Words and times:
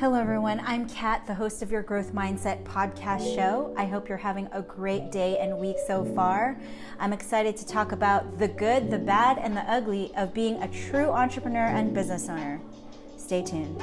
Hello, 0.00 0.16
everyone. 0.20 0.62
I'm 0.64 0.88
Kat, 0.88 1.26
the 1.26 1.34
host 1.34 1.60
of 1.60 1.72
your 1.72 1.82
Growth 1.82 2.12
Mindset 2.14 2.62
podcast 2.62 3.34
show. 3.34 3.74
I 3.76 3.84
hope 3.84 4.08
you're 4.08 4.16
having 4.16 4.48
a 4.52 4.62
great 4.62 5.10
day 5.10 5.38
and 5.38 5.58
week 5.58 5.74
so 5.88 6.04
far. 6.14 6.56
I'm 7.00 7.12
excited 7.12 7.56
to 7.56 7.66
talk 7.66 7.90
about 7.90 8.38
the 8.38 8.46
good, 8.46 8.92
the 8.92 8.98
bad, 9.00 9.38
and 9.38 9.56
the 9.56 9.62
ugly 9.62 10.12
of 10.16 10.32
being 10.32 10.62
a 10.62 10.68
true 10.68 11.10
entrepreneur 11.10 11.64
and 11.64 11.92
business 11.92 12.28
owner. 12.28 12.60
Stay 13.16 13.42
tuned. 13.42 13.82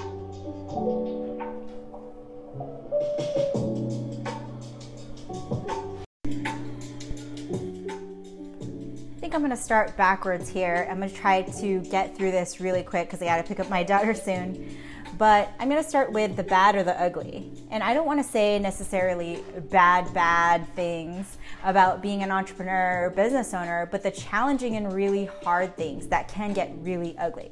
I 9.18 9.20
think 9.20 9.36
I'm 9.36 9.42
going 9.42 9.50
to 9.50 9.58
start 9.58 9.98
backwards 9.98 10.48
here. 10.48 10.88
I'm 10.90 11.00
going 11.00 11.10
to 11.10 11.16
try 11.16 11.42
to 11.42 11.82
get 11.82 12.16
through 12.16 12.32
this 12.32 12.62
really 12.62 12.84
quick 12.84 13.10
because 13.10 13.22
I 13.22 13.26
got 13.26 13.36
to 13.36 13.44
pick 13.44 13.60
up 13.60 13.70
my 13.70 13.84
daughter 13.84 14.14
soon. 14.14 14.78
But 15.18 15.54
I'm 15.60 15.70
going 15.70 15.82
to 15.82 15.88
start 15.88 16.12
with 16.12 16.36
the 16.36 16.44
bad 16.44 16.76
or 16.76 16.84
the 16.84 17.00
ugly. 17.02 17.50
And 17.72 17.82
I 17.82 17.94
don't 17.94 18.06
want 18.06 18.20
to 18.20 18.30
say 18.30 18.60
necessarily 18.60 19.42
bad, 19.70 20.14
bad 20.14 20.68
things 20.76 21.38
about 21.64 22.02
being 22.02 22.22
an 22.22 22.32
entrepreneur 22.32 23.06
or 23.06 23.10
business 23.12 23.54
owner, 23.54 23.88
but 23.92 24.04
the 24.04 24.12
challenging 24.12 24.76
and 24.76 24.92
really 24.92 25.30
hard 25.44 25.78
things 25.78 26.08
that 26.08 26.28
can 26.28 26.52
get 26.52 26.72
really 26.80 27.18
ugly. 27.18 27.52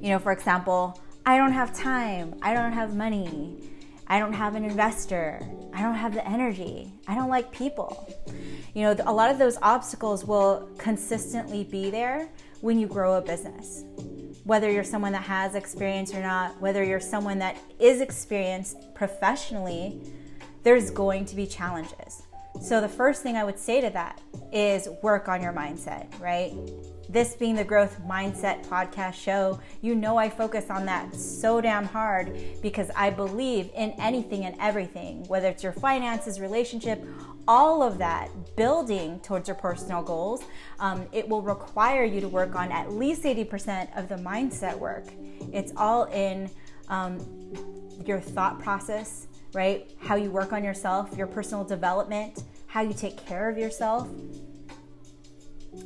You 0.00 0.10
know, 0.10 0.18
for 0.18 0.32
example, 0.32 1.00
I 1.24 1.38
don't 1.38 1.52
have 1.52 1.74
time, 1.74 2.34
I 2.42 2.54
don't 2.54 2.72
have 2.72 2.94
money, 2.94 3.70
I 4.06 4.18
don't 4.18 4.32
have 4.32 4.56
an 4.56 4.64
investor, 4.64 5.40
I 5.72 5.82
don't 5.82 5.94
have 5.94 6.14
the 6.14 6.26
energy, 6.26 6.92
I 7.06 7.14
don't 7.14 7.28
like 7.28 7.50
people. 7.52 8.08
You 8.74 8.82
know, 8.82 8.96
a 9.06 9.12
lot 9.12 9.30
of 9.30 9.38
those 9.38 9.58
obstacles 9.62 10.24
will 10.24 10.68
consistently 10.78 11.64
be 11.64 11.90
there 11.90 12.28
when 12.60 12.78
you 12.78 12.86
grow 12.86 13.14
a 13.14 13.20
business 13.20 13.84
whether 14.50 14.68
you're 14.68 14.82
someone 14.82 15.12
that 15.12 15.22
has 15.22 15.54
experience 15.54 16.12
or 16.12 16.20
not, 16.20 16.60
whether 16.60 16.82
you're 16.82 16.98
someone 16.98 17.38
that 17.38 17.56
is 17.78 18.00
experienced 18.00 18.92
professionally, 18.96 20.02
there's 20.64 20.90
going 20.90 21.24
to 21.24 21.36
be 21.36 21.46
challenges. 21.46 22.24
So, 22.60 22.80
the 22.80 22.88
first 22.88 23.22
thing 23.22 23.36
I 23.36 23.44
would 23.44 23.60
say 23.60 23.80
to 23.80 23.90
that 23.90 24.20
is 24.52 24.88
work 25.04 25.28
on 25.28 25.40
your 25.40 25.52
mindset, 25.52 26.08
right? 26.18 26.52
This 27.08 27.36
being 27.36 27.54
the 27.54 27.62
Growth 27.62 28.00
Mindset 28.04 28.66
podcast 28.66 29.14
show, 29.14 29.60
you 29.82 29.94
know 29.94 30.16
I 30.16 30.28
focus 30.28 30.68
on 30.68 30.84
that 30.86 31.14
so 31.14 31.60
damn 31.60 31.84
hard 31.84 32.36
because 32.60 32.90
I 32.96 33.10
believe 33.10 33.70
in 33.76 33.92
anything 34.00 34.46
and 34.46 34.56
everything, 34.58 35.22
whether 35.28 35.46
it's 35.46 35.62
your 35.62 35.72
finances, 35.72 36.40
relationship, 36.40 37.04
all 37.50 37.82
of 37.82 37.98
that 37.98 38.30
building 38.54 39.18
towards 39.24 39.48
your 39.48 39.56
personal 39.56 40.04
goals, 40.04 40.44
um, 40.78 41.04
it 41.10 41.28
will 41.28 41.42
require 41.42 42.04
you 42.04 42.20
to 42.20 42.28
work 42.28 42.54
on 42.54 42.70
at 42.70 42.92
least 42.92 43.24
80% 43.24 43.98
of 43.98 44.08
the 44.08 44.14
mindset 44.14 44.78
work. 44.78 45.06
It's 45.52 45.72
all 45.76 46.04
in 46.04 46.48
um, 46.86 47.18
your 48.06 48.20
thought 48.20 48.60
process, 48.60 49.26
right? 49.52 49.90
How 49.98 50.14
you 50.14 50.30
work 50.30 50.52
on 50.52 50.62
yourself, 50.62 51.16
your 51.16 51.26
personal 51.26 51.64
development, 51.64 52.44
how 52.68 52.82
you 52.82 52.94
take 52.94 53.16
care 53.26 53.50
of 53.50 53.58
yourself. 53.58 54.08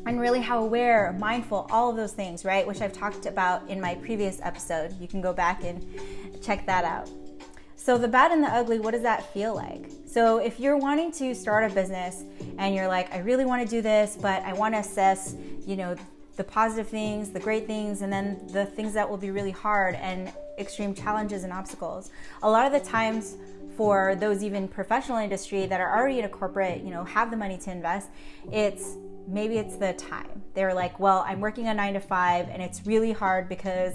And 0.05 0.21
really, 0.21 0.41
how 0.41 0.63
aware, 0.63 1.17
mindful, 1.19 1.67
all 1.71 1.89
of 1.89 1.97
those 1.97 2.13
things, 2.13 2.45
right? 2.45 2.67
Which 2.67 2.83
I've 2.83 2.93
talked 2.93 3.25
about 3.25 3.67
in 3.71 3.81
my 3.81 3.95
previous 3.95 4.39
episode. 4.43 5.01
You 5.01 5.09
can 5.09 5.23
go 5.23 5.33
back 5.33 5.65
and 5.65 5.83
check 6.43 6.67
that 6.67 6.85
out. 6.85 7.09
So, 7.85 7.99
the 7.99 8.09
bad 8.09 8.33
and 8.33 8.43
the 8.43 8.49
ugly, 8.49 8.81
what 8.81 8.93
does 8.93 9.03
that 9.03 9.31
feel 9.35 9.55
like? 9.55 9.91
So, 10.07 10.39
if 10.39 10.59
you're 10.59 10.79
wanting 10.79 11.13
to 11.13 11.35
start 11.35 11.71
a 11.71 11.75
business 11.75 12.25
and 12.57 12.75
you're 12.75 12.89
like, 12.89 13.13
I 13.13 13.19
really 13.19 13.45
want 13.45 13.63
to 13.63 13.69
do 13.69 13.83
this, 13.83 14.17
but 14.19 14.43
I 14.43 14.55
want 14.55 14.73
to 14.73 14.79
assess, 14.79 15.37
you 15.67 15.77
know, 15.77 15.95
the 16.37 16.45
positive 16.45 16.89
things, 16.89 17.29
the 17.29 17.41
great 17.41 17.67
things, 17.67 18.01
and 18.01 18.11
then 18.11 18.41
the 18.53 18.65
things 18.65 18.95
that 18.95 19.07
will 19.07 19.19
be 19.19 19.31
really 19.31 19.51
hard 19.51 19.97
and 19.97 20.33
extreme 20.59 20.95
challenges 20.95 21.45
and 21.45 21.53
obstacles. 21.53 22.11
A 22.43 22.49
lot 22.51 22.65
of 22.65 22.73
the 22.73 22.89
times, 22.89 23.37
for 23.77 24.17
those 24.17 24.43
even 24.43 24.67
professional 24.67 25.19
industry 25.19 25.67
that 25.67 25.79
are 25.79 25.95
already 25.95 26.21
in 26.21 26.25
a 26.25 26.29
corporate, 26.31 26.83
you 26.83 26.91
know, 26.91 27.05
have 27.05 27.31
the 27.31 27.37
money 27.37 27.59
to 27.59 27.71
invest, 27.71 28.09
it's 28.51 28.97
maybe 29.29 29.59
it's 29.59 29.77
the 29.77 29.93
time. 29.93 30.43
They're 30.55 30.73
like, 30.73 30.99
well, 30.99 31.23
I'm 31.29 31.41
working 31.41 31.69
a 31.69 31.75
nine 31.75 31.93
to 31.93 32.01
five 32.01 32.49
and 32.49 32.63
it's 32.63 32.87
really 32.87 33.13
hard 33.13 33.47
because 33.47 33.93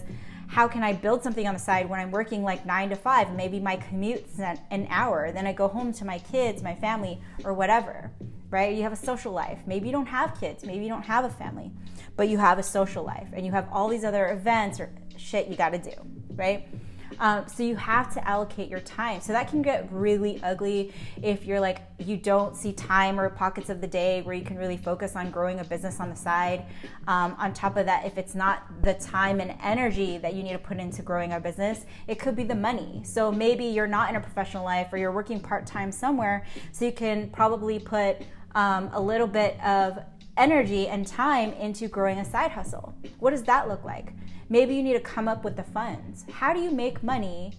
how 0.50 0.68
can 0.68 0.82
I 0.82 0.94
build 0.94 1.22
something 1.22 1.48
on 1.48 1.54
the 1.54 1.60
side 1.60 1.88
when 1.88 2.00
I'm 2.00 2.10
working 2.10 2.44
like 2.44 2.66
nine 2.66 2.90
to 2.90 2.96
five? 2.96 3.34
Maybe 3.36 3.60
my 3.60 3.76
commute's 3.76 4.40
an 4.40 4.88
hour. 4.90 5.32
Then 5.32 5.46
I 5.46 5.54
go 5.54 5.68
home 5.68 5.94
to 5.94 6.06
my 6.06 6.18
kids, 6.18 6.64
my 6.64 6.74
family, 6.74 7.22
or 7.44 7.54
whatever, 7.54 8.10
right? 8.50 8.76
You 8.76 8.82
have 8.82 8.92
a 8.92 8.98
social 8.98 9.32
life. 9.32 9.60
Maybe 9.68 9.86
you 9.88 9.92
don't 9.92 10.08
have 10.08 10.40
kids. 10.40 10.66
Maybe 10.66 10.84
you 10.84 10.90
don't 10.90 11.04
have 11.04 11.24
a 11.24 11.30
family, 11.30 11.72
but 12.16 12.30
you 12.30 12.40
have 12.40 12.58
a 12.58 12.64
social 12.64 13.04
life 13.04 13.30
and 13.34 13.46
you 13.46 13.52
have 13.52 13.68
all 13.72 13.88
these 13.88 14.04
other 14.04 14.30
events 14.30 14.80
or 14.80 14.90
shit 15.18 15.48
you 15.50 15.56
got 15.56 15.70
to 15.70 15.78
do, 15.78 15.94
right? 16.36 16.68
Um, 17.20 17.48
so 17.48 17.64
you 17.64 17.76
have 17.76 18.14
to 18.14 18.28
allocate 18.28 18.70
your 18.70 18.80
time. 18.82 19.22
So 19.22 19.34
that 19.34 19.48
can 19.48 19.62
get 19.62 19.88
really 19.92 20.42
ugly 20.44 20.94
if 21.22 21.46
you're 21.46 21.60
like, 21.60 21.82
you 21.98 22.18
don't 22.18 22.56
see 22.56 22.72
time 22.74 23.20
or 23.20 23.30
pockets 23.30 23.70
of 23.70 23.82
the 23.82 23.88
day 23.88 24.22
where 24.22 24.36
you 24.36 24.44
can 24.44 24.58
really 24.58 24.78
focus 24.78 25.16
on 25.16 25.32
growing 25.32 25.60
a 25.60 25.64
business 25.64 26.00
on 26.00 26.10
the 26.10 26.16
side. 26.16 26.66
Um, 27.08 27.36
on 27.38 27.54
top 27.54 27.76
of 27.78 27.86
that, 27.86 28.06
if 28.06 28.18
it's 28.18 28.36
not 28.36 28.64
the 28.82 28.94
time 28.94 29.40
and 29.40 29.56
energy 29.62 30.18
that 30.20 30.34
you 30.34 30.44
need 30.44 30.54
to 30.54 30.60
put 30.60 30.78
into 30.78 31.02
growing 31.02 31.34
a 31.34 31.40
business, 31.40 31.86
it 32.08 32.20
could 32.20 32.36
be 32.36 32.44
the 32.44 32.56
money. 32.56 33.02
So 33.04 33.32
maybe 33.32 33.66
you're 33.66 33.88
not 33.88 34.10
in 34.10 34.16
a 34.16 34.22
professional 34.22 34.64
life 34.64 34.88
or 34.94 34.98
you're 34.98 35.12
working 35.12 35.40
part 35.40 35.66
time 35.66 35.92
somewhere, 35.92 36.46
so 36.72 36.86
you 36.86 36.92
can 36.92 37.30
probably 37.30 37.80
put 37.80 38.18
um, 38.56 38.90
a 38.94 39.02
little 39.02 39.28
bit 39.28 39.60
of 39.64 40.00
energy 40.40 40.88
and 40.88 41.06
time 41.06 41.52
into 41.54 41.88
growing 41.88 42.18
a 42.18 42.26
side 42.26 42.52
hustle. 42.52 42.96
What 43.20 43.32
does 43.32 43.44
that 43.44 43.68
look 43.68 43.84
like? 43.84 44.14
Maybe 44.48 44.74
you 44.74 44.82
need 44.82 44.94
to 44.94 45.00
come 45.00 45.28
up 45.28 45.44
with 45.44 45.56
the 45.56 45.64
funds. 45.64 46.26
How 46.32 46.54
do 46.54 46.62
you 46.62 46.72
make 46.72 47.04
money 47.04 47.54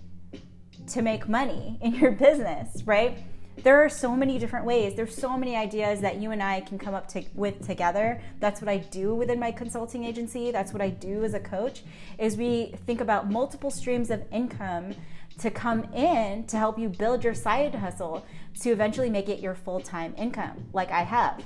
to 0.88 1.02
make 1.02 1.28
money 1.28 1.78
in 1.82 1.94
your 1.94 2.10
business, 2.26 2.82
right? 2.84 3.18
There 3.62 3.84
are 3.84 3.90
so 3.90 4.16
many 4.16 4.38
different 4.38 4.64
ways. 4.64 4.94
There's 4.94 5.14
so 5.14 5.36
many 5.36 5.54
ideas 5.54 6.00
that 6.00 6.16
you 6.16 6.30
and 6.30 6.42
I 6.42 6.62
can 6.62 6.78
come 6.78 6.94
up 6.94 7.06
to, 7.08 7.22
with 7.34 7.66
together. 7.66 8.22
That's 8.40 8.62
what 8.62 8.70
I 8.70 8.78
do 8.78 9.14
within 9.14 9.38
my 9.38 9.52
consulting 9.52 10.04
agency. 10.04 10.50
That's 10.50 10.72
what 10.72 10.80
I 10.80 10.88
do 10.88 11.24
as 11.24 11.34
a 11.34 11.40
coach 11.40 11.82
is 12.18 12.38
we 12.38 12.74
think 12.86 13.02
about 13.02 13.30
multiple 13.30 13.70
streams 13.70 14.10
of 14.10 14.22
income 14.32 14.94
to 15.40 15.50
come 15.50 15.84
in 15.94 16.44
to 16.46 16.56
help 16.56 16.78
you 16.78 16.88
build 16.88 17.22
your 17.22 17.34
side 17.34 17.74
hustle 17.74 18.24
to 18.60 18.70
eventually 18.70 19.10
make 19.10 19.28
it 19.28 19.40
your 19.40 19.54
full-time 19.54 20.14
income 20.16 20.64
like 20.72 20.90
I 20.90 21.02
have. 21.02 21.44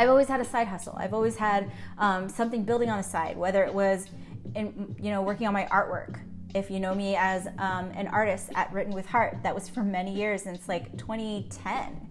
I've 0.00 0.08
always 0.08 0.28
had 0.28 0.40
a 0.40 0.46
side 0.46 0.66
hustle. 0.66 0.94
I've 0.96 1.12
always 1.12 1.36
had 1.36 1.70
um, 1.98 2.26
something 2.30 2.64
building 2.64 2.88
on 2.88 2.96
the 2.96 3.04
side, 3.04 3.36
whether 3.36 3.62
it 3.64 3.74
was 3.74 4.06
in, 4.54 4.96
you 4.98 5.10
know, 5.10 5.20
working 5.20 5.46
on 5.46 5.52
my 5.52 5.66
artwork. 5.66 6.18
If 6.54 6.70
you 6.70 6.80
know 6.80 6.94
me 6.94 7.16
as 7.16 7.46
um, 7.58 7.90
an 7.94 8.06
artist 8.06 8.48
at 8.54 8.72
Written 8.72 8.94
with 8.94 9.04
Heart, 9.04 9.42
that 9.42 9.54
was 9.54 9.68
for 9.68 9.82
many 9.82 10.14
years 10.14 10.40
since 10.40 10.70
like 10.70 10.96
2010. 10.96 12.08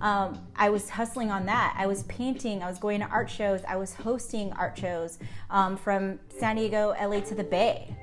Um, 0.00 0.46
I 0.56 0.70
was 0.70 0.88
hustling 0.88 1.30
on 1.30 1.44
that. 1.44 1.76
I 1.76 1.86
was 1.86 2.04
painting. 2.04 2.62
I 2.62 2.70
was 2.70 2.78
going 2.78 3.00
to 3.00 3.06
art 3.08 3.28
shows. 3.28 3.60
I 3.68 3.76
was 3.76 3.92
hosting 3.92 4.50
art 4.54 4.78
shows 4.78 5.18
um, 5.50 5.76
from 5.76 6.18
San 6.38 6.56
Diego, 6.56 6.94
LA 6.98 7.20
to 7.20 7.34
the 7.34 7.44
Bay. 7.44 7.94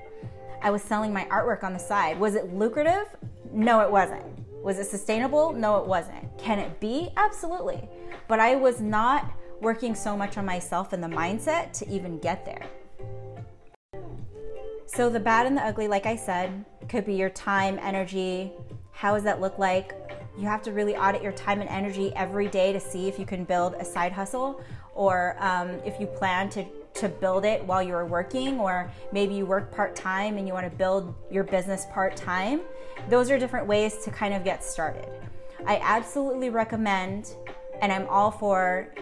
I 0.62 0.70
was 0.70 0.84
selling 0.84 1.12
my 1.12 1.26
artwork 1.26 1.64
on 1.64 1.74
the 1.74 1.80
side. 1.80 2.20
Was 2.20 2.36
it 2.36 2.54
lucrative? 2.54 3.08
No, 3.52 3.82
it 3.82 3.90
wasn't. 3.90 4.24
Was 4.64 4.78
it 4.78 4.86
sustainable? 4.86 5.54
No, 5.54 5.80
it 5.80 5.88
wasn't. 5.88 6.38
Can 6.38 6.60
it 6.60 6.80
be? 6.80 7.10
Absolutely. 7.18 7.90
But 8.28 8.40
I 8.40 8.56
was 8.56 8.82
not 8.82 9.32
working 9.62 9.96
so 9.96 10.18
much 10.18 10.38
on 10.38 10.46
myself 10.46 10.94
and 10.94 11.04
the 11.04 11.08
mindset 11.08 11.72
to 11.74 11.90
even 11.90 12.20
get 12.20 12.46
there. 12.46 12.66
So, 14.86 15.10
the 15.10 15.20
bad 15.20 15.48
and 15.48 15.58
the 15.58 15.66
ugly, 15.66 15.88
like 15.88 16.06
I 16.06 16.16
said, 16.16 16.66
could 16.88 17.06
be 17.06 17.16
your 17.16 17.32
time, 17.32 17.80
energy. 17.82 18.52
How 18.92 19.16
does 19.16 19.24
that 19.24 19.42
look 19.42 19.58
like? 19.58 19.94
You 20.38 20.46
have 20.46 20.62
to 20.64 20.72
really 20.72 20.96
audit 20.96 21.24
your 21.24 21.32
time 21.32 21.62
and 21.62 21.70
energy 21.70 22.14
every 22.16 22.48
day 22.48 22.74
to 22.74 22.80
see 22.80 23.08
if 23.08 23.18
you 23.18 23.26
can 23.26 23.44
build 23.44 23.74
a 23.76 23.86
side 23.86 24.12
hustle 24.12 24.62
or 24.94 25.36
um, 25.40 25.70
if 25.86 26.00
you 26.00 26.06
plan 26.06 26.50
to, 26.52 26.66
to 26.96 27.10
build 27.10 27.46
it 27.46 27.64
while 27.66 27.82
you're 27.82 28.06
working, 28.06 28.60
or 28.60 28.92
maybe 29.12 29.34
you 29.34 29.46
work 29.46 29.72
part 29.72 29.96
time 29.96 30.38
and 30.38 30.48
you 30.48 30.54
want 30.54 30.70
to 30.70 30.78
build 30.78 31.16
your 31.32 31.44
business 31.44 31.88
part 31.92 32.16
time. 32.16 32.62
Those 33.10 33.32
are 33.32 33.40
different 33.40 33.66
ways 33.66 33.98
to 34.04 34.12
kind 34.12 34.34
of 34.34 34.44
get 34.44 34.64
started. 34.64 35.10
I 35.66 35.80
absolutely 35.82 36.50
recommend, 36.50 37.36
and 37.82 37.92
I'm 37.92 38.08
all 38.08 38.32
for 38.32 38.94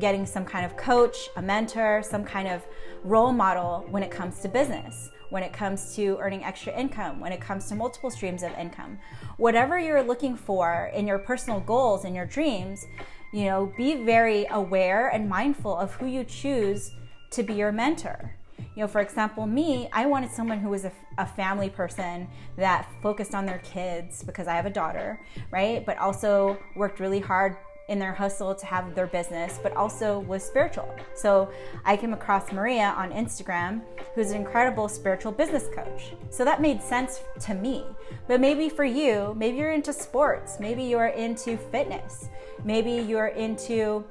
getting 0.00 0.26
some 0.26 0.44
kind 0.44 0.66
of 0.66 0.76
coach, 0.76 1.16
a 1.36 1.42
mentor, 1.42 2.02
some 2.02 2.24
kind 2.24 2.48
of 2.48 2.66
role 3.04 3.32
model 3.32 3.86
when 3.90 4.02
it 4.02 4.10
comes 4.10 4.40
to 4.40 4.48
business 4.48 5.10
when 5.34 5.42
it 5.42 5.52
comes 5.52 5.96
to 5.96 6.16
earning 6.20 6.44
extra 6.44 6.72
income, 6.78 7.18
when 7.18 7.32
it 7.32 7.40
comes 7.40 7.68
to 7.68 7.74
multiple 7.74 8.08
streams 8.08 8.44
of 8.44 8.52
income. 8.56 8.96
Whatever 9.36 9.80
you're 9.80 10.00
looking 10.00 10.36
for 10.36 10.92
in 10.94 11.08
your 11.08 11.18
personal 11.18 11.58
goals 11.58 12.04
and 12.04 12.14
your 12.14 12.24
dreams, 12.24 12.86
you 13.32 13.46
know, 13.46 13.72
be 13.76 14.04
very 14.04 14.46
aware 14.52 15.08
and 15.08 15.28
mindful 15.28 15.76
of 15.76 15.92
who 15.94 16.06
you 16.06 16.22
choose 16.22 16.92
to 17.30 17.42
be 17.42 17.54
your 17.54 17.72
mentor. 17.72 18.36
You 18.76 18.82
know, 18.82 18.86
for 18.86 19.00
example, 19.00 19.44
me, 19.44 19.88
I 19.92 20.06
wanted 20.06 20.30
someone 20.30 20.60
who 20.60 20.68
was 20.68 20.84
a, 20.84 20.92
a, 21.18 21.26
family 21.26 21.68
person 21.68 22.28
that 22.56 22.88
focused 23.02 23.34
on 23.34 23.44
their 23.44 23.58
kids 23.58 24.22
because 24.22 24.46
I 24.46 24.54
have 24.54 24.66
a 24.66 24.70
daughter, 24.70 25.20
right? 25.50 25.84
But 25.84 25.98
also 25.98 26.56
worked 26.76 27.00
really 27.00 27.18
hard 27.18 27.56
in 27.88 27.98
their 27.98 28.12
hustle 28.12 28.54
to 28.54 28.66
have 28.66 28.94
their 28.94 29.06
business, 29.06 29.58
but 29.62 29.76
also 29.76 30.20
was 30.20 30.42
spiritual. 30.42 30.94
So 31.14 31.50
I 31.84 31.96
came 31.96 32.12
across 32.12 32.50
Maria 32.52 32.94
on 32.96 33.10
Instagram, 33.12 33.82
who's 34.14 34.30
an 34.30 34.36
incredible 34.36 34.88
spiritual 34.88 35.32
business 35.32 35.68
coach. 35.74 36.14
So 36.30 36.44
that 36.44 36.62
made 36.62 36.82
sense 36.82 37.20
to 37.40 37.54
me. 37.54 37.84
But 38.26 38.40
maybe 38.40 38.68
for 38.68 38.84
you, 38.84 39.34
maybe 39.36 39.58
you're 39.58 39.72
into 39.72 39.92
sports, 39.92 40.58
maybe 40.58 40.82
you're 40.82 41.08
into 41.08 41.56
fitness, 41.56 42.28
maybe 42.64 42.92
you're 42.92 43.28
into, 43.28 44.04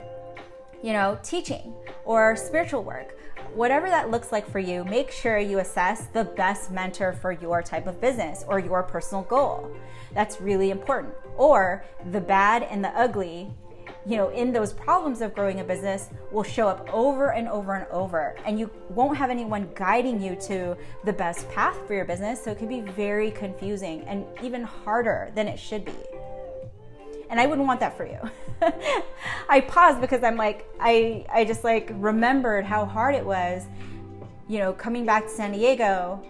you 0.83 0.93
know, 0.93 1.17
teaching 1.23 1.73
or 2.05 2.35
spiritual 2.35 2.83
work. 2.83 3.17
Whatever 3.55 3.87
that 3.87 4.09
looks 4.09 4.31
like 4.31 4.49
for 4.49 4.59
you, 4.59 4.83
make 4.83 5.11
sure 5.11 5.37
you 5.37 5.59
assess 5.59 6.07
the 6.07 6.23
best 6.23 6.71
mentor 6.71 7.13
for 7.13 7.31
your 7.31 7.61
type 7.61 7.87
of 7.87 8.01
business 8.01 8.43
or 8.47 8.59
your 8.59 8.81
personal 8.83 9.23
goal. 9.23 9.71
That's 10.13 10.41
really 10.41 10.71
important. 10.71 11.13
Or 11.37 11.85
the 12.11 12.21
bad 12.21 12.63
and 12.63 12.83
the 12.83 12.89
ugly 12.89 13.51
you 14.05 14.17
know, 14.17 14.29
in 14.29 14.51
those 14.51 14.73
problems 14.73 15.21
of 15.21 15.33
growing 15.33 15.61
a 15.61 15.63
business 15.63 16.09
will 16.31 16.43
show 16.43 16.67
up 16.67 16.89
over 16.93 17.31
and 17.31 17.47
over 17.47 17.75
and 17.75 17.87
over. 17.89 18.35
And 18.45 18.59
you 18.59 18.69
won't 18.89 19.17
have 19.17 19.29
anyone 19.29 19.69
guiding 19.75 20.21
you 20.21 20.35
to 20.47 20.75
the 21.05 21.13
best 21.13 21.49
path 21.49 21.77
for 21.87 21.93
your 21.93 22.05
business. 22.05 22.43
So 22.43 22.51
it 22.51 22.57
can 22.57 22.67
be 22.67 22.81
very 22.81 23.31
confusing 23.31 24.01
and 24.01 24.25
even 24.41 24.63
harder 24.63 25.31
than 25.35 25.47
it 25.47 25.57
should 25.57 25.85
be. 25.85 25.93
And 27.29 27.39
I 27.39 27.47
wouldn't 27.47 27.65
want 27.65 27.79
that 27.79 27.95
for 27.95 28.05
you. 28.05 28.19
I 29.49 29.61
paused 29.61 30.01
because 30.01 30.23
I'm 30.23 30.35
like, 30.35 30.67
I, 30.79 31.25
I 31.31 31.45
just 31.45 31.63
like 31.63 31.89
remembered 31.93 32.65
how 32.65 32.85
hard 32.85 33.15
it 33.15 33.25
was, 33.25 33.65
you 34.47 34.59
know, 34.59 34.73
coming 34.73 35.05
back 35.05 35.23
to 35.23 35.29
San 35.29 35.53
Diego 35.53 36.23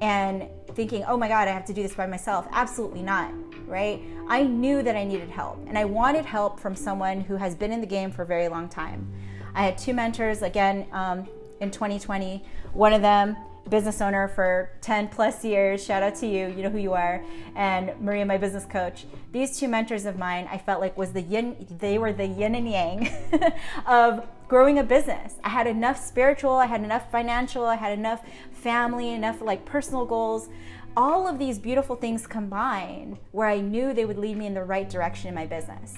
and 0.00 0.48
thinking, 0.74 1.04
oh 1.08 1.16
my 1.16 1.28
God, 1.28 1.48
I 1.48 1.52
have 1.52 1.64
to 1.66 1.74
do 1.74 1.82
this 1.82 1.94
by 1.94 2.06
myself. 2.06 2.46
Absolutely 2.52 3.02
not, 3.02 3.32
right? 3.66 4.02
I 4.28 4.42
knew 4.42 4.82
that 4.82 4.96
I 4.96 5.04
needed 5.04 5.30
help 5.30 5.58
and 5.66 5.76
I 5.76 5.84
wanted 5.84 6.24
help 6.24 6.58
from 6.60 6.74
someone 6.74 7.20
who 7.20 7.36
has 7.36 7.54
been 7.54 7.72
in 7.72 7.80
the 7.80 7.86
game 7.86 8.10
for 8.10 8.22
a 8.22 8.26
very 8.26 8.48
long 8.48 8.68
time. 8.68 9.06
I 9.54 9.64
had 9.64 9.78
two 9.78 9.94
mentors 9.94 10.42
again 10.42 10.86
um, 10.92 11.26
in 11.60 11.70
2020. 11.70 12.44
One 12.72 12.92
of 12.92 13.02
them, 13.02 13.36
business 13.68 14.00
owner 14.00 14.28
for 14.28 14.70
10 14.80 15.08
plus 15.08 15.44
years. 15.44 15.84
Shout 15.84 16.02
out 16.02 16.14
to 16.16 16.26
you. 16.26 16.48
You 16.48 16.62
know 16.62 16.70
who 16.70 16.78
you 16.78 16.92
are. 16.92 17.24
And 17.54 17.92
Maria, 18.00 18.24
my 18.24 18.38
business 18.38 18.64
coach. 18.64 19.06
These 19.32 19.58
two 19.58 19.68
mentors 19.68 20.06
of 20.06 20.18
mine, 20.18 20.48
I 20.50 20.58
felt 20.58 20.80
like 20.80 20.96
was 20.96 21.12
the 21.12 21.22
yin, 21.22 21.56
they 21.78 21.98
were 21.98 22.12
the 22.12 22.26
yin 22.26 22.54
and 22.54 22.68
yang 22.68 23.10
of 23.86 24.26
growing 24.48 24.78
a 24.78 24.84
business. 24.84 25.34
I 25.42 25.48
had 25.48 25.66
enough 25.66 25.98
spiritual, 25.98 26.52
I 26.52 26.66
had 26.66 26.82
enough 26.82 27.10
financial, 27.10 27.64
I 27.64 27.76
had 27.76 27.98
enough 27.98 28.22
family, 28.52 29.12
enough 29.12 29.40
like 29.40 29.64
personal 29.64 30.04
goals. 30.04 30.48
All 30.96 31.28
of 31.28 31.38
these 31.38 31.58
beautiful 31.58 31.94
things 31.94 32.26
combined 32.26 33.18
where 33.32 33.48
I 33.48 33.60
knew 33.60 33.92
they 33.92 34.06
would 34.06 34.16
lead 34.16 34.38
me 34.38 34.46
in 34.46 34.54
the 34.54 34.64
right 34.64 34.88
direction 34.88 35.28
in 35.28 35.34
my 35.34 35.44
business. 35.44 35.94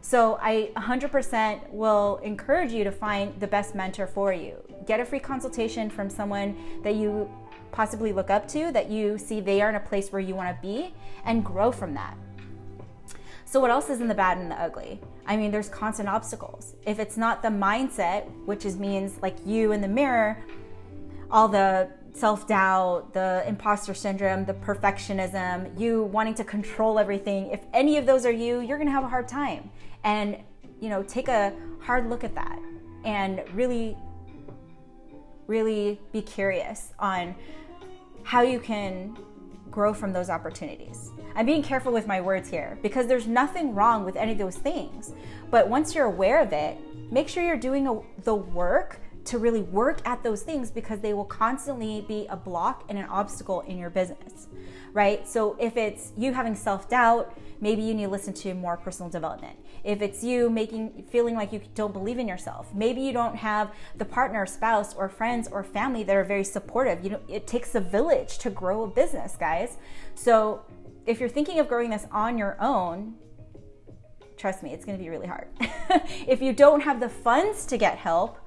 So 0.00 0.36
I 0.42 0.72
100% 0.76 1.70
will 1.70 2.18
encourage 2.24 2.72
you 2.72 2.82
to 2.82 2.90
find 2.90 3.38
the 3.38 3.46
best 3.46 3.76
mentor 3.76 4.08
for 4.08 4.32
you. 4.32 4.56
Get 4.84 4.98
a 4.98 5.04
free 5.04 5.20
consultation 5.20 5.88
from 5.88 6.10
someone 6.10 6.56
that 6.82 6.96
you 6.96 7.30
possibly 7.70 8.12
look 8.12 8.30
up 8.30 8.48
to, 8.48 8.72
that 8.72 8.90
you 8.90 9.16
see 9.16 9.40
they 9.40 9.62
are 9.62 9.68
in 9.68 9.76
a 9.76 9.80
place 9.80 10.10
where 10.10 10.20
you 10.20 10.34
want 10.34 10.48
to 10.48 10.60
be, 10.60 10.92
and 11.24 11.44
grow 11.44 11.70
from 11.70 11.94
that. 11.94 12.16
So, 13.44 13.60
what 13.60 13.70
else 13.70 13.90
is 13.90 14.00
in 14.00 14.08
the 14.08 14.14
bad 14.14 14.38
and 14.38 14.50
the 14.50 14.60
ugly? 14.60 14.98
I 15.24 15.36
mean, 15.36 15.52
there's 15.52 15.68
constant 15.68 16.08
obstacles. 16.08 16.74
If 16.84 16.98
it's 16.98 17.16
not 17.16 17.42
the 17.42 17.48
mindset, 17.48 18.24
which 18.44 18.64
is 18.64 18.76
means 18.76 19.22
like 19.22 19.36
you 19.46 19.70
in 19.70 19.80
the 19.80 19.88
mirror, 19.88 20.36
all 21.30 21.48
the 21.48 21.90
self 22.12 22.46
doubt, 22.46 23.12
the 23.14 23.42
imposter 23.46 23.94
syndrome, 23.94 24.44
the 24.44 24.54
perfectionism, 24.54 25.78
you 25.78 26.04
wanting 26.04 26.34
to 26.34 26.44
control 26.44 26.98
everything, 26.98 27.50
if 27.50 27.60
any 27.72 27.96
of 27.96 28.06
those 28.06 28.26
are 28.26 28.32
you, 28.32 28.60
you're 28.60 28.78
gonna 28.78 28.90
have 28.90 29.04
a 29.04 29.08
hard 29.08 29.28
time. 29.28 29.70
And, 30.04 30.36
you 30.80 30.88
know, 30.88 31.02
take 31.02 31.28
a 31.28 31.52
hard 31.80 32.08
look 32.08 32.24
at 32.24 32.34
that 32.34 32.58
and 33.04 33.42
really, 33.54 33.96
really 35.46 36.00
be 36.12 36.22
curious 36.22 36.92
on 36.98 37.34
how 38.24 38.42
you 38.42 38.60
can 38.60 39.16
grow 39.70 39.94
from 39.94 40.12
those 40.12 40.28
opportunities. 40.28 41.10
I'm 41.34 41.46
being 41.46 41.62
careful 41.62 41.92
with 41.92 42.06
my 42.06 42.20
words 42.20 42.48
here 42.48 42.78
because 42.82 43.06
there's 43.06 43.26
nothing 43.26 43.74
wrong 43.74 44.04
with 44.04 44.16
any 44.16 44.32
of 44.32 44.38
those 44.38 44.56
things. 44.56 45.12
But 45.50 45.68
once 45.68 45.94
you're 45.94 46.06
aware 46.06 46.42
of 46.42 46.52
it, 46.52 46.78
make 47.10 47.28
sure 47.28 47.42
you're 47.42 47.56
doing 47.56 48.02
the 48.22 48.34
work 48.34 49.00
to 49.24 49.38
really 49.38 49.62
work 49.62 50.00
at 50.06 50.22
those 50.22 50.42
things 50.42 50.70
because 50.70 51.00
they 51.00 51.14
will 51.14 51.24
constantly 51.24 52.04
be 52.08 52.26
a 52.28 52.36
block 52.36 52.84
and 52.88 52.98
an 52.98 53.04
obstacle 53.06 53.60
in 53.62 53.78
your 53.78 53.90
business, 53.90 54.48
right? 54.92 55.28
So 55.28 55.56
if 55.60 55.76
it's 55.76 56.12
you 56.16 56.32
having 56.32 56.56
self 56.56 56.88
doubt, 56.88 57.36
maybe 57.60 57.82
you 57.82 57.94
need 57.94 58.04
to 58.04 58.10
listen 58.10 58.32
to 58.34 58.54
more 58.54 58.76
personal 58.76 59.10
development. 59.10 59.56
If 59.84 60.02
it's 60.02 60.24
you 60.24 60.50
making 60.50 61.04
feeling 61.10 61.34
like 61.34 61.52
you 61.52 61.60
don't 61.74 61.92
believe 61.92 62.18
in 62.18 62.26
yourself, 62.26 62.74
maybe 62.74 63.00
you 63.00 63.12
don't 63.12 63.36
have 63.36 63.72
the 63.96 64.04
partner, 64.04 64.44
spouse, 64.46 64.94
or 64.94 65.08
friends 65.08 65.48
or 65.48 65.62
family 65.62 66.02
that 66.04 66.16
are 66.16 66.24
very 66.24 66.44
supportive. 66.44 67.04
You 67.04 67.10
know, 67.10 67.20
it 67.28 67.46
takes 67.46 67.74
a 67.74 67.80
village 67.80 68.38
to 68.38 68.50
grow 68.50 68.82
a 68.82 68.88
business, 68.88 69.36
guys. 69.36 69.78
So 70.14 70.64
if 71.06 71.20
you're 71.20 71.28
thinking 71.28 71.58
of 71.58 71.68
growing 71.68 71.90
this 71.90 72.06
on 72.10 72.38
your 72.38 72.56
own, 72.60 73.14
trust 74.36 74.62
me, 74.62 74.72
it's 74.72 74.84
going 74.84 74.98
to 74.98 75.02
be 75.02 75.08
really 75.08 75.26
hard. 75.28 75.48
if 76.26 76.42
you 76.42 76.52
don't 76.52 76.80
have 76.80 76.98
the 76.98 77.08
funds 77.08 77.64
to 77.66 77.76
get 77.76 77.98
help, 77.98 78.38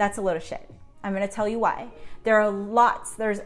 that's 0.00 0.16
a 0.16 0.22
load 0.22 0.38
of 0.38 0.42
shit. 0.42 0.66
I'm 1.04 1.14
going 1.14 1.28
to 1.28 1.32
tell 1.32 1.46
you 1.46 1.58
why. 1.58 1.88
There 2.24 2.40
are 2.40 2.50
lots, 2.50 3.12
there's 3.12 3.40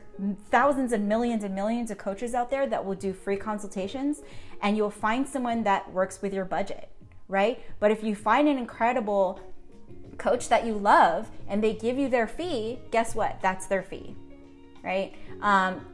thousands 0.52 0.92
and 0.92 1.08
millions 1.08 1.42
and 1.42 1.52
millions 1.52 1.90
of 1.90 1.98
coaches 1.98 2.32
out 2.32 2.48
there 2.48 2.64
that 2.68 2.84
will 2.84 2.94
do 2.94 3.12
free 3.12 3.36
consultations 3.36 4.22
and 4.62 4.76
you'll 4.76 4.88
find 4.88 5.26
someone 5.26 5.64
that 5.64 5.92
works 5.92 6.22
with 6.22 6.32
your 6.32 6.44
budget, 6.44 6.90
right? 7.26 7.60
But 7.80 7.90
if 7.90 8.04
you 8.04 8.14
find 8.14 8.46
an 8.46 8.56
incredible 8.56 9.40
coach 10.16 10.48
that 10.48 10.64
you 10.64 10.74
love 10.74 11.28
and 11.48 11.62
they 11.62 11.74
give 11.74 11.98
you 11.98 12.08
their 12.08 12.28
fee, 12.28 12.78
guess 12.92 13.16
what? 13.16 13.40
That's 13.42 13.66
their 13.66 13.82
fee, 13.82 14.14
right? 14.84 15.12
Um, 15.40 15.84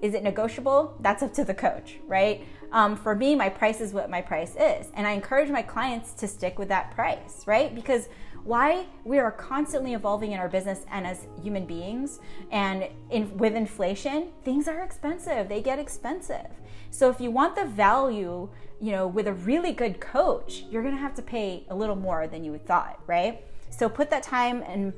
is 0.00 0.14
it 0.14 0.22
negotiable? 0.22 0.96
That's 1.00 1.22
up 1.22 1.34
to 1.34 1.44
the 1.44 1.54
coach, 1.54 1.96
right? 2.06 2.42
Um, 2.72 2.96
for 2.96 3.14
me, 3.14 3.34
my 3.34 3.50
price 3.50 3.82
is 3.82 3.92
what 3.92 4.08
my 4.08 4.22
price 4.22 4.56
is. 4.56 4.86
And 4.94 5.06
I 5.06 5.10
encourage 5.10 5.50
my 5.50 5.62
clients 5.62 6.14
to 6.14 6.26
stick 6.26 6.58
with 6.58 6.68
that 6.68 6.94
price, 6.94 7.46
right? 7.46 7.74
Because 7.74 8.08
why 8.46 8.86
we 9.04 9.18
are 9.18 9.32
constantly 9.32 9.94
evolving 9.94 10.32
in 10.32 10.38
our 10.38 10.48
business 10.48 10.86
and 10.90 11.06
as 11.06 11.26
human 11.42 11.66
beings 11.66 12.20
and 12.52 12.86
in, 13.10 13.36
with 13.36 13.54
inflation 13.54 14.28
things 14.44 14.68
are 14.68 14.82
expensive. 14.82 15.48
They 15.48 15.60
get 15.60 15.78
expensive. 15.78 16.46
So 16.90 17.10
if 17.10 17.20
you 17.20 17.30
want 17.30 17.56
the 17.56 17.64
value 17.64 18.48
you 18.80 18.92
know 18.92 19.06
with 19.06 19.26
a 19.26 19.32
really 19.32 19.72
good 19.72 20.00
coach 20.00 20.64
you're 20.70 20.82
to 20.82 21.00
have 21.00 21.14
to 21.14 21.22
pay 21.22 21.64
a 21.70 21.74
little 21.74 21.96
more 21.96 22.26
than 22.26 22.44
you 22.44 22.52
would 22.52 22.66
thought 22.66 23.00
right? 23.06 23.42
So 23.70 23.88
put 23.88 24.10
that 24.10 24.22
time 24.22 24.62
and 24.66 24.92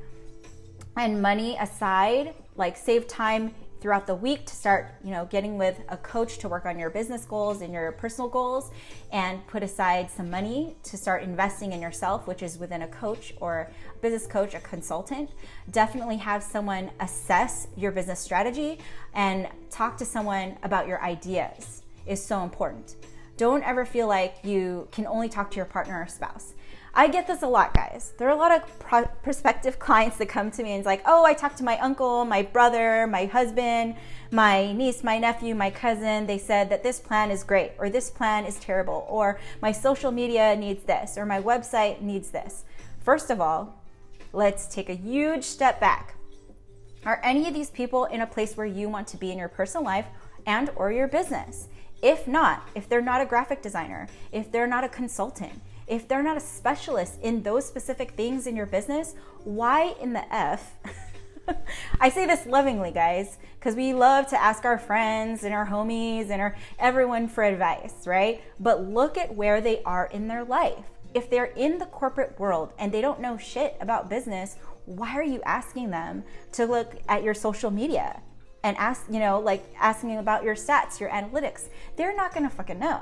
and 0.96 1.22
money 1.22 1.56
aside 1.58 2.34
like 2.56 2.76
save 2.76 3.06
time 3.06 3.54
throughout 3.80 4.06
the 4.06 4.14
week 4.14 4.44
to 4.46 4.54
start, 4.54 4.94
you 5.04 5.10
know, 5.10 5.26
getting 5.26 5.56
with 5.56 5.80
a 5.88 5.96
coach 5.96 6.38
to 6.38 6.48
work 6.48 6.66
on 6.66 6.78
your 6.78 6.90
business 6.90 7.24
goals 7.24 7.60
and 7.60 7.72
your 7.72 7.92
personal 7.92 8.28
goals 8.28 8.70
and 9.12 9.46
put 9.46 9.62
aside 9.62 10.10
some 10.10 10.30
money 10.30 10.76
to 10.82 10.96
start 10.96 11.22
investing 11.22 11.72
in 11.72 11.80
yourself, 11.80 12.26
which 12.26 12.42
is 12.42 12.58
within 12.58 12.82
a 12.82 12.88
coach 12.88 13.34
or 13.40 13.70
business 14.00 14.26
coach, 14.26 14.54
a 14.54 14.60
consultant. 14.60 15.30
Definitely 15.70 16.16
have 16.16 16.42
someone 16.42 16.90
assess 17.00 17.68
your 17.76 17.92
business 17.92 18.20
strategy 18.20 18.78
and 19.14 19.48
talk 19.70 19.96
to 19.98 20.04
someone 20.04 20.56
about 20.62 20.88
your 20.88 21.02
ideas 21.02 21.82
is 22.06 22.24
so 22.24 22.42
important. 22.42 22.96
Don't 23.36 23.62
ever 23.62 23.84
feel 23.84 24.08
like 24.08 24.38
you 24.42 24.88
can 24.90 25.06
only 25.06 25.28
talk 25.28 25.50
to 25.52 25.56
your 25.56 25.64
partner 25.64 26.02
or 26.02 26.08
spouse. 26.08 26.54
I 26.94 27.08
get 27.08 27.26
this 27.26 27.42
a 27.42 27.46
lot, 27.46 27.74
guys. 27.74 28.12
There 28.18 28.28
are 28.28 28.32
a 28.32 28.36
lot 28.36 28.52
of 28.52 28.78
pro- 28.78 29.06
prospective 29.22 29.78
clients 29.88 30.16
that 30.18 30.28
come 30.28 30.50
to 30.52 30.62
me 30.62 30.72
and 30.72 30.80
it's 30.80 30.86
like, 30.86 31.02
oh, 31.06 31.24
I 31.24 31.34
talked 31.34 31.58
to 31.58 31.64
my 31.64 31.78
uncle, 31.78 32.24
my 32.24 32.42
brother, 32.42 33.06
my 33.06 33.26
husband, 33.26 33.96
my 34.30 34.72
niece, 34.72 35.02
my 35.02 35.18
nephew, 35.18 35.54
my 35.54 35.70
cousin. 35.70 36.26
They 36.26 36.38
said 36.38 36.70
that 36.70 36.82
this 36.82 37.00
plan 37.00 37.30
is 37.30 37.44
great, 37.44 37.72
or 37.78 37.88
this 37.88 38.10
plan 38.10 38.44
is 38.44 38.58
terrible, 38.58 39.06
or 39.08 39.38
my 39.62 39.72
social 39.72 40.10
media 40.10 40.54
needs 40.56 40.84
this, 40.84 41.16
or 41.16 41.24
my 41.24 41.40
website 41.40 42.00
needs 42.00 42.30
this. 42.30 42.64
First 43.00 43.30
of 43.30 43.40
all, 43.40 43.82
let's 44.32 44.66
take 44.66 44.90
a 44.90 44.94
huge 44.94 45.44
step 45.44 45.80
back. 45.80 46.14
Are 47.04 47.20
any 47.22 47.48
of 47.48 47.54
these 47.54 47.70
people 47.70 48.04
in 48.06 48.20
a 48.20 48.26
place 48.26 48.56
where 48.56 48.66
you 48.66 48.88
want 48.88 49.06
to 49.08 49.16
be 49.16 49.30
in 49.30 49.38
your 49.38 49.48
personal 49.48 49.84
life 49.84 50.06
and 50.46 50.70
or 50.76 50.92
your 50.92 51.08
business? 51.08 51.68
If 52.02 52.28
not, 52.28 52.68
if 52.74 52.88
they're 52.88 53.00
not 53.00 53.20
a 53.20 53.26
graphic 53.26 53.62
designer, 53.62 54.08
if 54.30 54.52
they're 54.52 54.66
not 54.66 54.84
a 54.84 54.88
consultant, 54.88 55.60
if 55.88 56.06
they're 56.06 56.22
not 56.22 56.36
a 56.36 56.40
specialist 56.40 57.18
in 57.22 57.42
those 57.42 57.66
specific 57.66 58.12
things 58.12 58.46
in 58.46 58.56
your 58.56 58.66
business, 58.66 59.14
why 59.44 59.94
in 60.00 60.12
the 60.12 60.34
F? 60.34 60.74
I 62.00 62.10
say 62.10 62.26
this 62.26 62.46
lovingly, 62.46 62.90
guys, 62.90 63.38
because 63.58 63.74
we 63.74 63.94
love 63.94 64.26
to 64.28 64.40
ask 64.40 64.64
our 64.64 64.78
friends 64.78 65.44
and 65.44 65.54
our 65.54 65.66
homies 65.66 66.30
and 66.30 66.40
our 66.42 66.56
everyone 66.78 67.28
for 67.28 67.42
advice, 67.42 68.06
right? 68.06 68.42
But 68.60 68.84
look 68.84 69.16
at 69.16 69.34
where 69.34 69.60
they 69.60 69.82
are 69.84 70.06
in 70.06 70.28
their 70.28 70.44
life. 70.44 70.84
If 71.14 71.30
they're 71.30 71.46
in 71.46 71.78
the 71.78 71.86
corporate 71.86 72.38
world 72.38 72.72
and 72.78 72.92
they 72.92 73.00
don't 73.00 73.20
know 73.20 73.38
shit 73.38 73.76
about 73.80 74.10
business, 74.10 74.56
why 74.84 75.14
are 75.14 75.22
you 75.22 75.40
asking 75.44 75.90
them 75.90 76.22
to 76.52 76.66
look 76.66 76.96
at 77.08 77.22
your 77.22 77.34
social 77.34 77.70
media 77.70 78.20
and 78.62 78.76
ask, 78.76 79.06
you 79.10 79.18
know, 79.18 79.40
like 79.40 79.64
asking 79.80 80.18
about 80.18 80.44
your 80.44 80.54
stats, 80.54 81.00
your 81.00 81.08
analytics? 81.08 81.68
They're 81.96 82.14
not 82.14 82.34
gonna 82.34 82.50
fucking 82.50 82.78
know. 82.78 83.00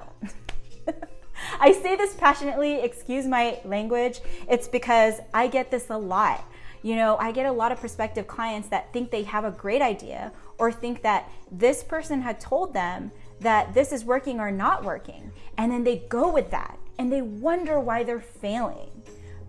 I 1.60 1.72
say 1.72 1.96
this 1.96 2.14
passionately, 2.14 2.80
excuse 2.80 3.26
my 3.26 3.60
language. 3.64 4.20
It's 4.48 4.68
because 4.68 5.20
I 5.34 5.48
get 5.48 5.70
this 5.70 5.90
a 5.90 5.96
lot. 5.98 6.44
You 6.82 6.96
know, 6.96 7.16
I 7.16 7.32
get 7.32 7.46
a 7.46 7.52
lot 7.52 7.72
of 7.72 7.80
prospective 7.80 8.26
clients 8.26 8.68
that 8.68 8.92
think 8.92 9.10
they 9.10 9.24
have 9.24 9.44
a 9.44 9.50
great 9.50 9.82
idea 9.82 10.32
or 10.58 10.70
think 10.70 11.02
that 11.02 11.30
this 11.50 11.82
person 11.82 12.22
had 12.22 12.40
told 12.40 12.74
them 12.74 13.10
that 13.40 13.74
this 13.74 13.92
is 13.92 14.04
working 14.04 14.40
or 14.40 14.50
not 14.50 14.84
working. 14.84 15.32
And 15.58 15.72
then 15.72 15.84
they 15.84 16.04
go 16.08 16.32
with 16.32 16.50
that 16.50 16.78
and 16.98 17.12
they 17.12 17.22
wonder 17.22 17.80
why 17.80 18.02
they're 18.02 18.20
failing, 18.20 18.90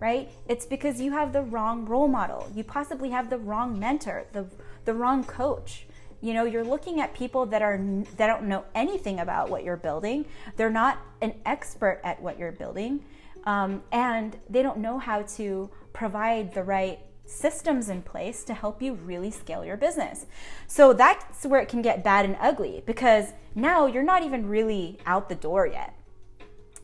right? 0.00 0.28
It's 0.48 0.66
because 0.66 1.00
you 1.00 1.12
have 1.12 1.32
the 1.32 1.42
wrong 1.42 1.86
role 1.86 2.08
model. 2.08 2.50
You 2.54 2.64
possibly 2.64 3.10
have 3.10 3.30
the 3.30 3.38
wrong 3.38 3.78
mentor, 3.78 4.26
the, 4.32 4.46
the 4.84 4.94
wrong 4.94 5.24
coach. 5.24 5.86
You 6.20 6.34
know, 6.34 6.44
you're 6.44 6.64
looking 6.64 7.00
at 7.00 7.14
people 7.14 7.46
that 7.46 7.62
are 7.62 7.78
that 8.16 8.26
don't 8.26 8.44
know 8.44 8.64
anything 8.74 9.20
about 9.20 9.50
what 9.50 9.62
you're 9.62 9.76
building. 9.76 10.26
They're 10.56 10.70
not 10.70 10.98
an 11.22 11.34
expert 11.46 12.00
at 12.02 12.20
what 12.20 12.38
you're 12.38 12.52
building, 12.52 13.04
um, 13.44 13.82
and 13.92 14.36
they 14.50 14.62
don't 14.62 14.78
know 14.78 14.98
how 14.98 15.22
to 15.22 15.70
provide 15.92 16.54
the 16.54 16.64
right 16.64 16.98
systems 17.24 17.88
in 17.88 18.02
place 18.02 18.42
to 18.44 18.54
help 18.54 18.80
you 18.80 18.94
really 18.94 19.30
scale 19.30 19.64
your 19.64 19.76
business. 19.76 20.26
So 20.66 20.92
that's 20.92 21.44
where 21.44 21.60
it 21.60 21.68
can 21.68 21.82
get 21.82 22.02
bad 22.02 22.24
and 22.24 22.36
ugly 22.40 22.82
because 22.86 23.32
now 23.54 23.86
you're 23.86 24.02
not 24.02 24.22
even 24.24 24.48
really 24.48 24.98
out 25.06 25.28
the 25.28 25.34
door 25.34 25.66
yet. 25.66 25.94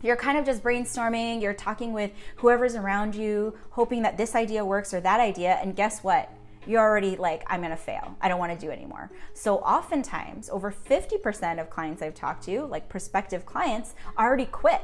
You're 0.03 0.17
kind 0.17 0.37
of 0.37 0.45
just 0.45 0.63
brainstorming, 0.63 1.41
you're 1.41 1.55
talking 1.55 1.95
with 1.95 2.11
whoever's 2.37 2.75
around 2.75 3.15
you, 3.15 3.57
hoping 3.71 4.03
that 4.03 4.19
this 4.19 4.35
idea 4.35 4.63
works 4.63 4.93
or 4.93 5.01
that 5.01 5.19
idea, 5.19 5.59
and 5.63 5.75
guess 5.75 6.05
what? 6.05 6.31
You're 6.67 6.81
already 6.81 7.17
like, 7.17 7.43
I'm 7.47 7.63
gonna 7.63 7.77
fail. 7.77 8.17
I 8.21 8.29
don't 8.29 8.39
wanna 8.39 8.59
do 8.59 8.71
anymore. 8.71 9.11
So, 9.35 9.59
oftentimes, 9.59 10.49
over 10.51 10.71
50% 10.71 11.61
of 11.61 11.71
clients 11.71 12.03
I've 12.03 12.15
talked 12.15 12.45
to, 12.45 12.65
like 12.67 12.89
prospective 12.89 13.45
clients, 13.45 13.95
already 14.19 14.47
quit 14.47 14.83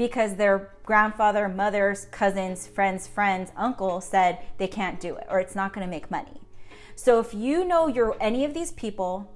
because 0.00 0.34
their 0.34 0.70
grandfather, 0.84 1.46
mother's, 1.46 2.06
cousins, 2.06 2.66
friends, 2.66 3.06
friends, 3.06 3.52
uncle 3.54 4.00
said 4.00 4.38
they 4.56 4.66
can't 4.66 4.98
do 4.98 5.14
it 5.16 5.26
or 5.28 5.40
it's 5.40 5.54
not 5.54 5.74
going 5.74 5.86
to 5.86 5.90
make 5.90 6.10
money. 6.10 6.40
So 6.94 7.20
if 7.20 7.34
you 7.34 7.66
know 7.66 7.86
you're 7.86 8.16
any 8.18 8.46
of 8.46 8.54
these 8.54 8.72
people, 8.72 9.30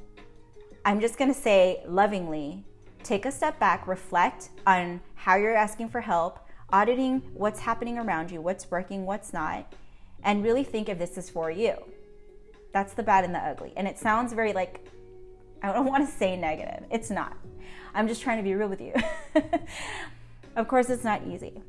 I'm 0.86 1.00
just 1.00 1.18
going 1.18 1.32
to 1.32 1.38
say 1.38 1.82
lovingly, 1.86 2.64
take 3.02 3.26
a 3.26 3.30
step 3.30 3.58
back, 3.58 3.86
reflect 3.86 4.48
on 4.66 5.02
how 5.14 5.36
you're 5.36 5.54
asking 5.54 5.90
for 5.90 6.00
help, 6.00 6.40
auditing 6.72 7.20
what's 7.34 7.60
happening 7.60 7.98
around 7.98 8.30
you, 8.30 8.40
what's 8.40 8.70
working, 8.70 9.04
what's 9.04 9.34
not, 9.34 9.70
and 10.24 10.42
really 10.42 10.64
think 10.64 10.88
if 10.88 10.98
this 10.98 11.16
is 11.16 11.30
for 11.30 11.50
you. 11.50 11.74
That's 12.72 12.94
the 12.94 13.02
bad 13.02 13.24
and 13.24 13.34
the 13.34 13.38
ugly. 13.38 13.72
And 13.76 13.86
it 13.86 13.98
sounds 13.98 14.32
very 14.32 14.52
like, 14.52 14.86
I 15.62 15.72
don't 15.72 15.86
want 15.90 16.08
to 16.08 16.12
say 16.12 16.36
negative. 16.36 16.84
It's 16.90 17.10
not. 17.10 17.36
I'm 17.94 18.08
just 18.08 18.22
trying 18.22 18.38
to 18.38 18.42
be 18.42 18.54
real 18.54 18.68
with 18.68 18.80
you. 18.80 18.94
Of 20.56 20.68
course, 20.68 20.88
it's 20.88 21.04
not 21.04 21.22
easy. 21.26 21.60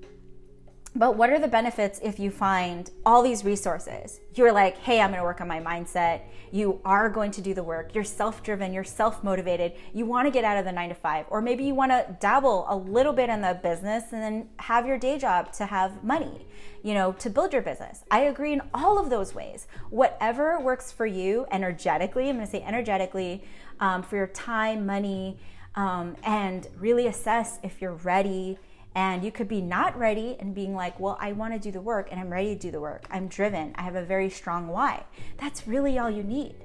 But 0.98 1.18
what 1.18 1.30
are 1.30 1.40
the 1.40 1.50
benefits 1.50 2.00
if 2.02 2.22
you 2.22 2.32
find 2.32 2.90
all 3.06 3.22
these 3.22 3.44
resources? 3.44 4.22
You're 4.34 4.54
like, 4.54 4.78
hey, 4.78 5.02
I'm 5.02 5.10
gonna 5.10 5.24
work 5.24 5.42
on 5.42 5.48
my 5.48 5.60
mindset. 5.60 6.22
You 6.52 6.80
are 6.86 7.10
going 7.10 7.32
to 7.32 7.42
do 7.42 7.54
the 7.54 7.64
work. 7.64 7.94
You're 7.94 8.06
self 8.06 8.42
driven, 8.42 8.72
you're 8.72 8.86
self 8.86 9.22
motivated. 9.22 9.74
You 9.94 10.06
wanna 10.06 10.32
get 10.32 10.46
out 10.46 10.56
of 10.56 10.64
the 10.64 10.72
nine 10.72 10.88
to 10.88 10.96
five, 10.96 11.26
or 11.30 11.42
maybe 11.42 11.66
you 11.66 11.76
wanna 11.76 12.16
dabble 12.22 12.66
a 12.70 12.78
little 12.78 13.12
bit 13.12 13.30
in 13.30 13.42
the 13.42 13.60
business 13.62 14.14
and 14.14 14.22
then 14.24 14.50
have 14.60 14.88
your 14.88 14.98
day 14.98 15.18
job 15.18 15.52
to 15.54 15.66
have 15.66 16.02
money, 16.02 16.48
you 16.82 16.94
know, 16.94 17.12
to 17.12 17.30
build 17.30 17.52
your 17.52 17.62
business. 17.62 18.06
I 18.10 18.22
agree 18.22 18.54
in 18.54 18.62
all 18.74 18.98
of 18.98 19.10
those 19.10 19.36
ways. 19.36 19.68
Whatever 19.90 20.62
works 20.62 20.94
for 20.94 21.06
you 21.06 21.46
energetically, 21.52 22.30
I'm 22.30 22.38
gonna 22.38 22.48
say 22.48 22.64
energetically, 22.64 23.44
um, 23.82 24.02
for 24.02 24.16
your 24.16 24.28
time, 24.28 24.86
money, 24.86 25.40
um, 25.76 26.16
and 26.24 26.70
really 26.80 27.08
assess 27.08 27.60
if 27.64 27.82
you're 27.82 27.96
ready 27.96 28.58
and 28.96 29.24
you 29.24 29.32
could 29.32 29.50
be 29.50 29.62
not 29.62 29.98
ready 30.00 30.38
and 30.40 30.56
being 30.56 30.74
like, 30.74 31.00
well, 31.00 31.18
I 31.20 31.34
want 31.34 31.54
to 31.54 31.60
do 31.60 31.70
the 31.70 31.82
work 31.82 32.08
and 32.12 32.20
I'm 32.20 32.30
ready 32.30 32.56
to 32.56 32.60
do 32.60 32.72
the 32.72 32.80
work. 32.80 33.06
I'm 33.12 33.28
driven. 33.28 33.74
I 33.76 33.82
have 33.82 33.96
a 33.96 34.04
very 34.04 34.30
strong 34.30 34.70
why. 34.70 35.04
That's 35.38 35.68
really 35.68 36.00
all 36.00 36.10
you 36.10 36.24
need. 36.24 36.56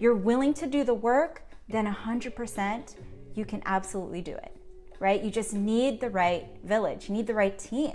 You're 0.00 0.16
willing 0.16 0.54
to 0.54 0.66
do 0.66 0.82
the 0.82 0.94
work, 0.94 1.44
then 1.68 1.86
100% 1.86 2.96
you 3.34 3.44
can 3.44 3.62
absolutely 3.64 4.20
do 4.20 4.32
it, 4.32 4.56
right? 4.98 5.22
You 5.22 5.30
just 5.30 5.54
need 5.54 6.00
the 6.00 6.10
right 6.10 6.46
village, 6.64 7.08
you 7.08 7.14
need 7.14 7.28
the 7.28 7.34
right 7.34 7.56
team. 7.56 7.94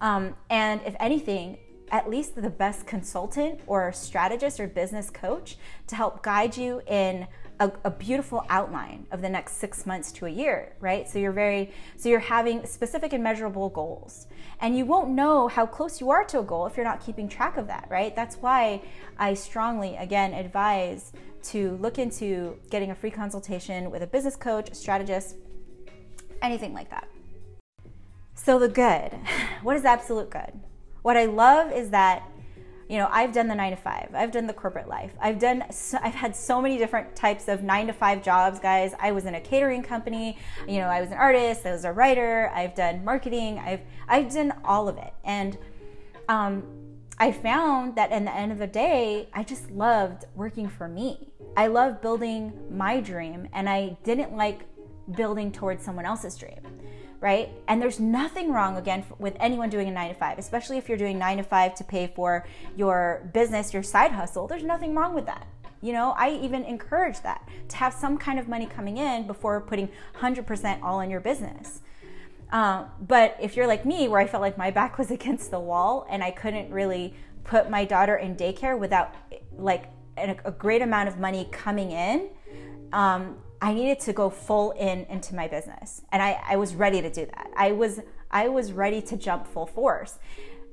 Um, 0.00 0.34
and 0.48 0.80
if 0.86 0.96
anything, 0.98 1.58
at 1.90 2.08
least 2.08 2.40
the 2.40 2.48
best 2.48 2.86
consultant 2.86 3.60
or 3.66 3.92
strategist 3.92 4.58
or 4.58 4.66
business 4.66 5.10
coach 5.10 5.58
to 5.88 5.96
help 5.96 6.22
guide 6.22 6.56
you 6.56 6.80
in 6.86 7.26
a, 7.60 7.70
a, 7.84 7.90
beautiful 7.90 8.44
outline 8.48 9.06
of 9.12 9.20
the 9.20 9.28
next 9.28 9.58
six 9.58 9.84
months 9.84 10.10
to 10.12 10.26
a 10.26 10.30
year, 10.30 10.72
right? 10.80 11.08
So 11.08 11.18
you're 11.18 11.30
very, 11.30 11.70
so 11.96 12.08
you're 12.08 12.18
having 12.18 12.66
specific 12.66 13.12
and 13.12 13.22
measurable 13.22 13.68
goals. 13.68 14.26
And 14.60 14.76
you 14.76 14.86
won't 14.86 15.10
know 15.10 15.46
how 15.46 15.66
close 15.66 16.00
you 16.00 16.10
are 16.10 16.24
to 16.24 16.40
a 16.40 16.42
goal 16.42 16.66
if 16.66 16.76
you're 16.76 16.84
not 16.86 17.04
keeping 17.04 17.28
track 17.28 17.58
of 17.58 17.66
that, 17.66 17.86
right? 17.90 18.16
That's 18.16 18.36
why 18.36 18.82
I 19.18 19.34
strongly, 19.34 19.96
again, 19.96 20.32
advise 20.32 21.12
to 21.44 21.76
look 21.80 21.98
into 21.98 22.56
getting 22.70 22.90
a 22.90 22.94
free 22.94 23.10
consultation 23.10 23.90
with 23.90 24.02
a 24.02 24.06
business 24.06 24.36
coach, 24.36 24.72
strategist, 24.74 25.36
anything 26.40 26.72
like 26.72 26.90
that. 26.90 27.08
So 28.34 28.58
the 28.58 28.68
good, 28.68 29.12
what 29.62 29.76
is 29.76 29.84
absolute 29.84 30.30
good? 30.30 30.58
What 31.02 31.18
I 31.18 31.26
love 31.26 31.72
is 31.72 31.90
that 31.90 32.22
you 32.90 32.98
know 32.98 33.08
i've 33.12 33.32
done 33.32 33.46
the 33.46 33.54
nine 33.54 33.70
to 33.70 33.76
five 33.76 34.10
i've 34.14 34.32
done 34.32 34.48
the 34.48 34.52
corporate 34.52 34.88
life 34.88 35.12
i've 35.20 35.38
done 35.38 35.62
so, 35.70 35.96
i've 36.02 36.14
had 36.14 36.34
so 36.34 36.60
many 36.60 36.76
different 36.76 37.14
types 37.14 37.46
of 37.46 37.62
nine 37.62 37.86
to 37.86 37.92
five 37.92 38.20
jobs 38.20 38.58
guys. 38.58 38.92
I 38.98 39.12
was 39.12 39.26
in 39.26 39.36
a 39.36 39.40
catering 39.40 39.82
company 39.82 40.36
you 40.66 40.78
know 40.78 40.88
i 40.88 41.00
was 41.00 41.10
an 41.10 41.16
artist 41.16 41.64
i 41.64 41.70
was 41.70 41.84
a 41.84 41.92
writer 41.92 42.50
i've 42.52 42.74
done 42.74 43.04
marketing 43.04 43.60
i've 43.60 43.80
i've 44.08 44.34
done 44.34 44.52
all 44.64 44.88
of 44.88 44.98
it. 44.98 45.14
And 45.24 45.56
um, 46.28 46.64
i 47.16 47.30
found 47.30 47.94
that 47.94 48.10
in 48.10 48.24
the 48.24 48.34
end 48.34 48.50
of 48.50 48.58
the 48.58 48.66
day 48.66 49.28
i 49.32 49.44
just 49.44 49.70
loved 49.70 50.24
working 50.34 50.68
for 50.68 50.88
me. 50.88 51.28
I 51.56 51.68
love 51.68 52.02
building 52.02 52.52
my 52.70 53.00
dream 53.00 53.48
and 53.52 53.68
i 53.68 53.96
didn't 54.02 54.36
like 54.36 54.62
building 55.12 55.52
towards 55.52 55.84
someone 55.84 56.06
else's 56.06 56.36
dream 56.36 56.60
right? 57.20 57.50
And 57.68 57.80
there's 57.80 58.00
nothing 58.00 58.52
wrong, 58.52 58.76
again, 58.76 59.04
with 59.18 59.36
anyone 59.40 59.68
doing 59.68 59.88
a 59.88 59.90
nine 59.90 60.08
to 60.08 60.14
five, 60.14 60.38
especially 60.38 60.78
if 60.78 60.88
you're 60.88 60.98
doing 60.98 61.18
nine 61.18 61.36
to 61.36 61.42
five 61.42 61.74
to 61.76 61.84
pay 61.84 62.06
for 62.14 62.46
your 62.76 63.28
business, 63.34 63.74
your 63.74 63.82
side 63.82 64.12
hustle. 64.12 64.46
There's 64.46 64.64
nothing 64.64 64.94
wrong 64.94 65.14
with 65.14 65.26
that. 65.26 65.46
You 65.82 65.92
know, 65.92 66.14
I 66.16 66.30
even 66.42 66.64
encourage 66.64 67.20
that 67.22 67.48
to 67.68 67.76
have 67.76 67.94
some 67.94 68.18
kind 68.18 68.38
of 68.38 68.48
money 68.48 68.66
coming 68.66 68.98
in 68.98 69.26
before 69.26 69.60
putting 69.60 69.88
100% 70.16 70.82
all 70.82 71.00
in 71.00 71.10
your 71.10 71.20
business. 71.20 71.80
Uh, 72.52 72.84
but 73.00 73.36
if 73.40 73.56
you're 73.56 73.66
like 73.66 73.86
me, 73.86 74.08
where 74.08 74.20
I 74.20 74.26
felt 74.26 74.40
like 74.40 74.58
my 74.58 74.70
back 74.70 74.98
was 74.98 75.10
against 75.18 75.50
the 75.50 75.60
wall 75.60 76.06
and 76.10 76.22
I 76.22 76.30
couldn't 76.30 76.70
really 76.70 77.14
put 77.44 77.70
my 77.70 77.84
daughter 77.84 78.16
in 78.16 78.36
daycare 78.36 78.78
without 78.78 79.14
like 79.56 79.86
a, 80.16 80.36
a 80.44 80.50
great 80.50 80.82
amount 80.82 81.08
of 81.08 81.18
money 81.18 81.48
coming 81.50 81.92
in, 81.92 82.28
um, 82.92 83.36
I 83.62 83.74
needed 83.74 84.00
to 84.00 84.12
go 84.12 84.30
full 84.30 84.72
in 84.72 85.04
into 85.06 85.34
my 85.34 85.48
business. 85.48 86.02
And 86.12 86.22
I, 86.22 86.40
I 86.48 86.56
was 86.56 86.74
ready 86.74 87.02
to 87.02 87.10
do 87.10 87.26
that. 87.26 87.50
I 87.56 87.72
was 87.72 88.00
I 88.30 88.48
was 88.48 88.72
ready 88.72 89.02
to 89.02 89.16
jump 89.16 89.46
full 89.46 89.66
force. 89.66 90.18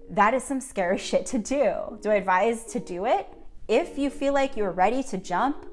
That 0.09 0.33
is 0.33 0.43
some 0.43 0.61
scary 0.61 0.97
shit 1.09 1.25
to 1.27 1.37
do. 1.37 1.99
Do 2.01 2.11
I 2.11 2.15
advise 2.15 2.65
to 2.65 2.79
do 2.79 3.05
it? 3.05 3.27
If 3.67 3.97
you 3.97 4.09
feel 4.09 4.33
like 4.33 4.55
you're 4.55 4.71
ready 4.71 5.03
to 5.03 5.17
jump, 5.17 5.65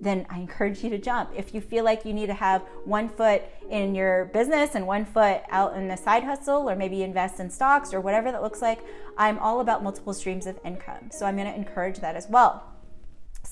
then 0.00 0.26
I 0.30 0.38
encourage 0.38 0.82
you 0.82 0.90
to 0.90 0.98
jump. 0.98 1.30
If 1.36 1.54
you 1.54 1.60
feel 1.60 1.84
like 1.84 2.04
you 2.04 2.12
need 2.12 2.26
to 2.26 2.34
have 2.34 2.62
one 2.84 3.08
foot 3.08 3.42
in 3.70 3.94
your 3.94 4.24
business 4.26 4.74
and 4.74 4.86
one 4.86 5.04
foot 5.04 5.42
out 5.50 5.76
in 5.76 5.86
the 5.86 5.96
side 5.96 6.24
hustle, 6.24 6.68
or 6.68 6.74
maybe 6.74 7.02
invest 7.02 7.38
in 7.38 7.50
stocks 7.50 7.94
or 7.94 8.00
whatever 8.00 8.32
that 8.32 8.42
looks 8.42 8.60
like, 8.60 8.80
I'm 9.16 9.38
all 9.38 9.60
about 9.60 9.84
multiple 9.84 10.12
streams 10.12 10.46
of 10.46 10.58
income. 10.64 11.10
So 11.12 11.26
I'm 11.26 11.36
gonna 11.36 11.52
encourage 11.52 12.00
that 12.00 12.16
as 12.16 12.26
well. 12.28 12.71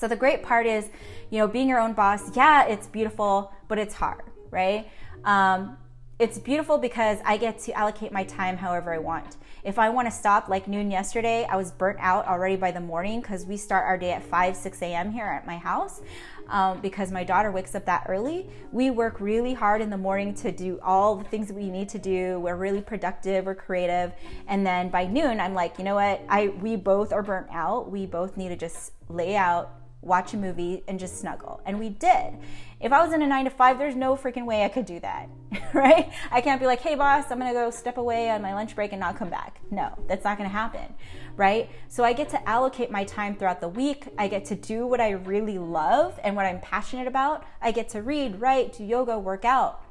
So 0.01 0.07
the 0.07 0.15
great 0.15 0.41
part 0.41 0.65
is, 0.65 0.89
you 1.29 1.37
know, 1.37 1.47
being 1.47 1.69
your 1.69 1.79
own 1.79 1.93
boss. 1.93 2.35
Yeah, 2.35 2.65
it's 2.65 2.87
beautiful, 2.87 3.53
but 3.67 3.77
it's 3.77 3.93
hard, 3.93 4.23
right? 4.49 4.89
Um, 5.25 5.77
it's 6.17 6.39
beautiful 6.39 6.79
because 6.79 7.19
I 7.23 7.37
get 7.37 7.59
to 7.59 7.73
allocate 7.73 8.11
my 8.11 8.23
time 8.23 8.57
however 8.57 8.91
I 8.95 8.97
want. 8.97 9.37
If 9.63 9.77
I 9.77 9.91
want 9.91 10.07
to 10.07 10.11
stop 10.11 10.49
like 10.49 10.67
noon 10.67 10.89
yesterday, 10.89 11.45
I 11.47 11.55
was 11.55 11.69
burnt 11.69 11.99
out 12.01 12.25
already 12.25 12.55
by 12.55 12.71
the 12.71 12.79
morning 12.79 13.21
because 13.21 13.45
we 13.45 13.57
start 13.57 13.85
our 13.85 13.95
day 13.95 14.11
at 14.11 14.23
5, 14.23 14.55
6 14.55 14.81
a.m. 14.81 15.11
here 15.11 15.25
at 15.25 15.45
my 15.45 15.59
house 15.59 16.01
um, 16.47 16.81
because 16.81 17.11
my 17.11 17.23
daughter 17.23 17.51
wakes 17.51 17.75
up 17.75 17.85
that 17.85 18.05
early. 18.09 18.49
We 18.71 18.89
work 18.89 19.21
really 19.21 19.53
hard 19.53 19.81
in 19.81 19.91
the 19.91 19.99
morning 19.99 20.33
to 20.33 20.51
do 20.51 20.79
all 20.81 21.15
the 21.15 21.25
things 21.25 21.53
we 21.53 21.69
need 21.69 21.89
to 21.89 21.99
do. 21.99 22.39
We're 22.39 22.55
really 22.55 22.81
productive, 22.81 23.45
we're 23.45 23.53
creative. 23.53 24.13
And 24.47 24.65
then 24.65 24.89
by 24.89 25.05
noon, 25.05 25.39
I'm 25.39 25.53
like, 25.53 25.77
you 25.77 25.83
know 25.83 25.93
what? 25.93 26.21
I 26.27 26.47
We 26.47 26.75
both 26.75 27.13
are 27.13 27.21
burnt 27.21 27.49
out. 27.51 27.91
We 27.91 28.07
both 28.07 28.35
need 28.35 28.49
to 28.49 28.57
just 28.57 28.93
lay 29.07 29.35
out 29.35 29.80
watch 30.01 30.33
a 30.33 30.37
movie, 30.37 30.83
and 30.87 30.99
just 30.99 31.19
snuggle. 31.19 31.61
And 31.65 31.79
we 31.79 31.89
did. 31.89 32.37
If 32.79 32.91
I 32.91 33.03
was 33.03 33.13
in 33.13 33.21
a 33.21 33.27
nine 33.27 33.45
to 33.45 33.51
five, 33.51 33.77
there's 33.77 33.95
no 33.95 34.15
freaking 34.15 34.45
way 34.45 34.63
I 34.63 34.69
could 34.69 34.85
do 34.85 34.99
that, 35.01 35.29
right? 35.73 36.11
I 36.31 36.41
can't 36.41 36.59
be 36.59 36.65
like, 36.65 36.81
hey, 36.81 36.95
boss, 36.95 37.25
I'm 37.29 37.37
gonna 37.37 37.53
go 37.53 37.69
step 37.69 37.97
away 37.97 38.29
on 38.31 38.41
my 38.41 38.53
lunch 38.53 38.75
break 38.75 38.91
and 38.91 38.99
not 38.99 39.17
come 39.17 39.29
back. 39.29 39.59
No, 39.69 39.93
that's 40.07 40.23
not 40.23 40.37
gonna 40.37 40.49
happen, 40.49 40.93
right? 41.37 41.69
So 41.87 42.03
I 42.03 42.13
get 42.13 42.29
to 42.29 42.49
allocate 42.49 42.89
my 42.89 43.03
time 43.03 43.35
throughout 43.35 43.61
the 43.61 43.69
week. 43.69 44.07
I 44.17 44.27
get 44.27 44.45
to 44.45 44.55
do 44.55 44.87
what 44.87 44.99
I 44.99 45.11
really 45.11 45.59
love 45.59 46.19
and 46.23 46.35
what 46.35 46.45
I'm 46.45 46.59
passionate 46.59 47.07
about. 47.07 47.45
I 47.61 47.71
get 47.71 47.89
to 47.89 48.01
read, 48.01 48.41
write, 48.41 48.77
do 48.77 48.83
yoga, 48.83 49.19
work 49.19 49.45
out. 49.45 49.83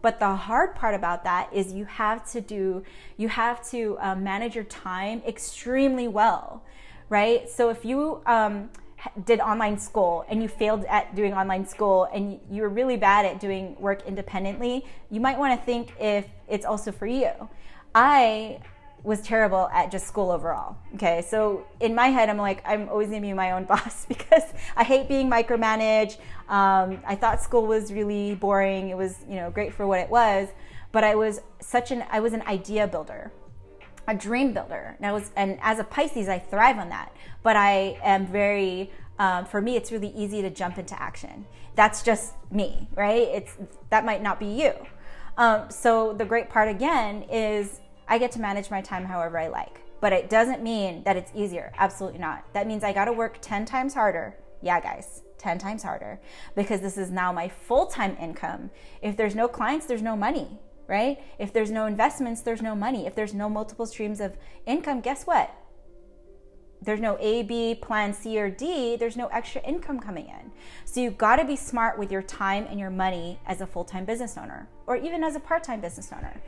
But 0.00 0.20
the 0.20 0.34
hard 0.34 0.74
part 0.74 0.94
about 0.94 1.24
that 1.24 1.52
is 1.52 1.72
you 1.72 1.84
have 1.84 2.30
to 2.30 2.40
do, 2.40 2.84
you 3.16 3.28
have 3.28 3.68
to 3.70 3.98
uh, 4.00 4.14
manage 4.14 4.54
your 4.54 4.64
time 4.64 5.22
extremely 5.26 6.06
well, 6.06 6.62
right? 7.08 7.50
So 7.50 7.68
if 7.68 7.84
you 7.84 8.22
um, 8.24 8.70
did 9.24 9.40
online 9.40 9.78
school 9.78 10.24
and 10.28 10.42
you 10.42 10.48
failed 10.48 10.84
at 10.86 11.14
doing 11.14 11.32
online 11.32 11.66
school 11.66 12.08
and 12.12 12.40
you 12.50 12.62
were 12.62 12.68
really 12.68 12.96
bad 12.96 13.24
at 13.24 13.40
doing 13.40 13.76
work 13.80 14.06
independently, 14.06 14.84
you 15.10 15.20
might 15.20 15.38
want 15.38 15.58
to 15.58 15.64
think 15.64 15.92
if 16.00 16.26
it's 16.48 16.64
also 16.64 16.92
for 16.92 17.06
you. 17.06 17.30
I 17.94 18.60
was 19.02 19.20
terrible 19.22 19.68
at 19.72 19.90
just 19.90 20.06
school 20.06 20.30
overall. 20.30 20.76
Okay, 20.94 21.22
so 21.22 21.64
in 21.80 21.94
my 21.94 22.08
head, 22.08 22.28
I'm 22.28 22.36
like, 22.36 22.62
I'm 22.66 22.88
always 22.88 23.08
gonna 23.08 23.20
be 23.20 23.32
my 23.32 23.52
own 23.52 23.64
boss 23.72 24.06
because 24.06 24.42
I 24.76 24.84
hate 24.84 25.08
being 25.08 25.30
micromanaged. 25.30 26.18
Um, 26.48 27.00
I 27.06 27.14
thought 27.14 27.42
school 27.42 27.66
was 27.66 27.92
really 27.92 28.34
boring. 28.34 28.90
It 28.90 28.96
was, 28.96 29.16
you 29.28 29.36
know, 29.36 29.50
great 29.50 29.72
for 29.72 29.86
what 29.86 30.00
it 30.00 30.10
was, 30.10 30.48
but 30.92 31.04
I 31.04 31.14
was 31.14 31.40
such 31.60 31.90
an 31.90 32.04
I 32.10 32.20
was 32.20 32.32
an 32.32 32.42
idea 32.42 32.86
builder, 32.86 33.32
a 34.08 34.14
dream 34.14 34.52
builder. 34.52 34.96
And 34.96 35.06
I 35.06 35.12
was, 35.12 35.30
and 35.36 35.58
as 35.62 35.78
a 35.78 35.84
Pisces, 35.84 36.28
I 36.28 36.38
thrive 36.38 36.78
on 36.78 36.88
that. 36.88 37.14
But 37.42 37.56
I 37.56 37.98
am 38.02 38.26
very, 38.26 38.90
um, 39.18 39.44
for 39.44 39.60
me, 39.60 39.76
it's 39.76 39.92
really 39.92 40.08
easy 40.08 40.42
to 40.42 40.50
jump 40.50 40.78
into 40.78 41.00
action. 41.00 41.46
That's 41.76 42.02
just 42.02 42.32
me, 42.50 42.88
right? 42.96 43.28
It's 43.28 43.56
that 43.90 44.04
might 44.04 44.22
not 44.22 44.40
be 44.40 44.46
you. 44.46 44.72
Um, 45.36 45.70
so 45.70 46.14
the 46.14 46.24
great 46.24 46.48
part 46.48 46.68
again 46.68 47.22
is 47.30 47.80
I 48.08 48.18
get 48.18 48.32
to 48.32 48.40
manage 48.40 48.70
my 48.70 48.80
time 48.80 49.04
however 49.04 49.38
I 49.38 49.48
like. 49.48 49.82
But 50.00 50.12
it 50.12 50.30
doesn't 50.30 50.62
mean 50.62 51.02
that 51.04 51.16
it's 51.16 51.30
easier. 51.34 51.72
Absolutely 51.76 52.18
not. 52.18 52.44
That 52.54 52.66
means 52.66 52.82
I 52.82 52.92
got 52.92 53.04
to 53.06 53.12
work 53.12 53.38
10 53.40 53.66
times 53.66 53.94
harder. 53.94 54.34
Yeah, 54.62 54.80
guys, 54.80 55.22
10 55.38 55.58
times 55.58 55.82
harder 55.82 56.18
because 56.56 56.80
this 56.80 56.96
is 56.96 57.10
now 57.10 57.32
my 57.32 57.48
full 57.48 57.86
time 57.86 58.16
income. 58.20 58.70
If 59.02 59.16
there's 59.16 59.34
no 59.34 59.48
clients, 59.48 59.86
there's 59.86 60.02
no 60.02 60.16
money, 60.16 60.58
right? 60.88 61.22
If 61.38 61.52
there's 61.52 61.70
no 61.70 61.86
investments, 61.86 62.40
there's 62.40 62.62
no 62.62 62.74
money. 62.74 63.06
If 63.06 63.14
there's 63.14 63.34
no 63.34 63.48
multiple 63.48 63.86
streams 63.86 64.20
of 64.20 64.36
income, 64.66 65.00
guess 65.00 65.24
what? 65.24 65.54
There's 66.80 67.00
no 67.00 67.16
A, 67.20 67.42
B, 67.42 67.74
plan 67.74 68.14
C, 68.14 68.40
or 68.40 68.50
D, 68.50 68.96
there's 68.96 69.16
no 69.16 69.26
extra 69.28 69.60
income 69.62 70.00
coming 70.00 70.26
in. 70.26 70.52
So 70.84 71.00
you've 71.00 71.18
got 71.18 71.36
to 71.36 71.44
be 71.44 71.56
smart 71.56 71.98
with 71.98 72.10
your 72.10 72.22
time 72.22 72.66
and 72.70 72.78
your 72.78 72.90
money 72.90 73.38
as 73.46 73.60
a 73.60 73.66
full 73.66 73.84
time 73.84 74.04
business 74.04 74.38
owner 74.38 74.68
or 74.86 74.96
even 74.96 75.22
as 75.22 75.36
a 75.36 75.40
part 75.40 75.64
time 75.64 75.80
business 75.80 76.10
owner. 76.12 76.40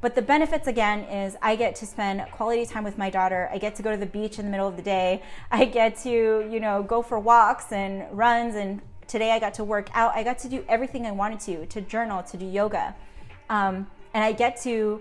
But 0.00 0.14
the 0.16 0.22
benefits 0.22 0.66
again 0.66 1.00
is 1.04 1.36
I 1.40 1.54
get 1.56 1.76
to 1.76 1.86
spend 1.86 2.22
quality 2.32 2.66
time 2.66 2.84
with 2.84 2.98
my 2.98 3.08
daughter. 3.08 3.48
I 3.52 3.58
get 3.58 3.76
to 3.76 3.82
go 3.82 3.92
to 3.92 3.96
the 3.96 4.06
beach 4.06 4.38
in 4.38 4.44
the 4.44 4.50
middle 4.50 4.66
of 4.68 4.76
the 4.76 4.82
day. 4.82 5.22
I 5.50 5.64
get 5.64 5.96
to, 6.02 6.10
you 6.10 6.60
know, 6.60 6.82
go 6.82 7.02
for 7.02 7.18
walks 7.18 7.72
and 7.72 8.06
runs 8.16 8.54
and 8.54 8.82
today 9.06 9.30
I 9.30 9.38
got 9.38 9.54
to 9.54 9.64
work 9.64 9.90
out. 9.94 10.14
I 10.14 10.22
got 10.22 10.38
to 10.40 10.48
do 10.48 10.64
everything 10.68 11.06
I 11.06 11.12
wanted 11.12 11.40
to, 11.40 11.66
to 11.66 11.80
journal, 11.80 12.22
to 12.24 12.36
do 12.36 12.46
yoga. 12.46 12.94
Um, 13.48 13.88
and 14.14 14.24
I 14.24 14.32
get 14.32 14.60
to 14.62 15.00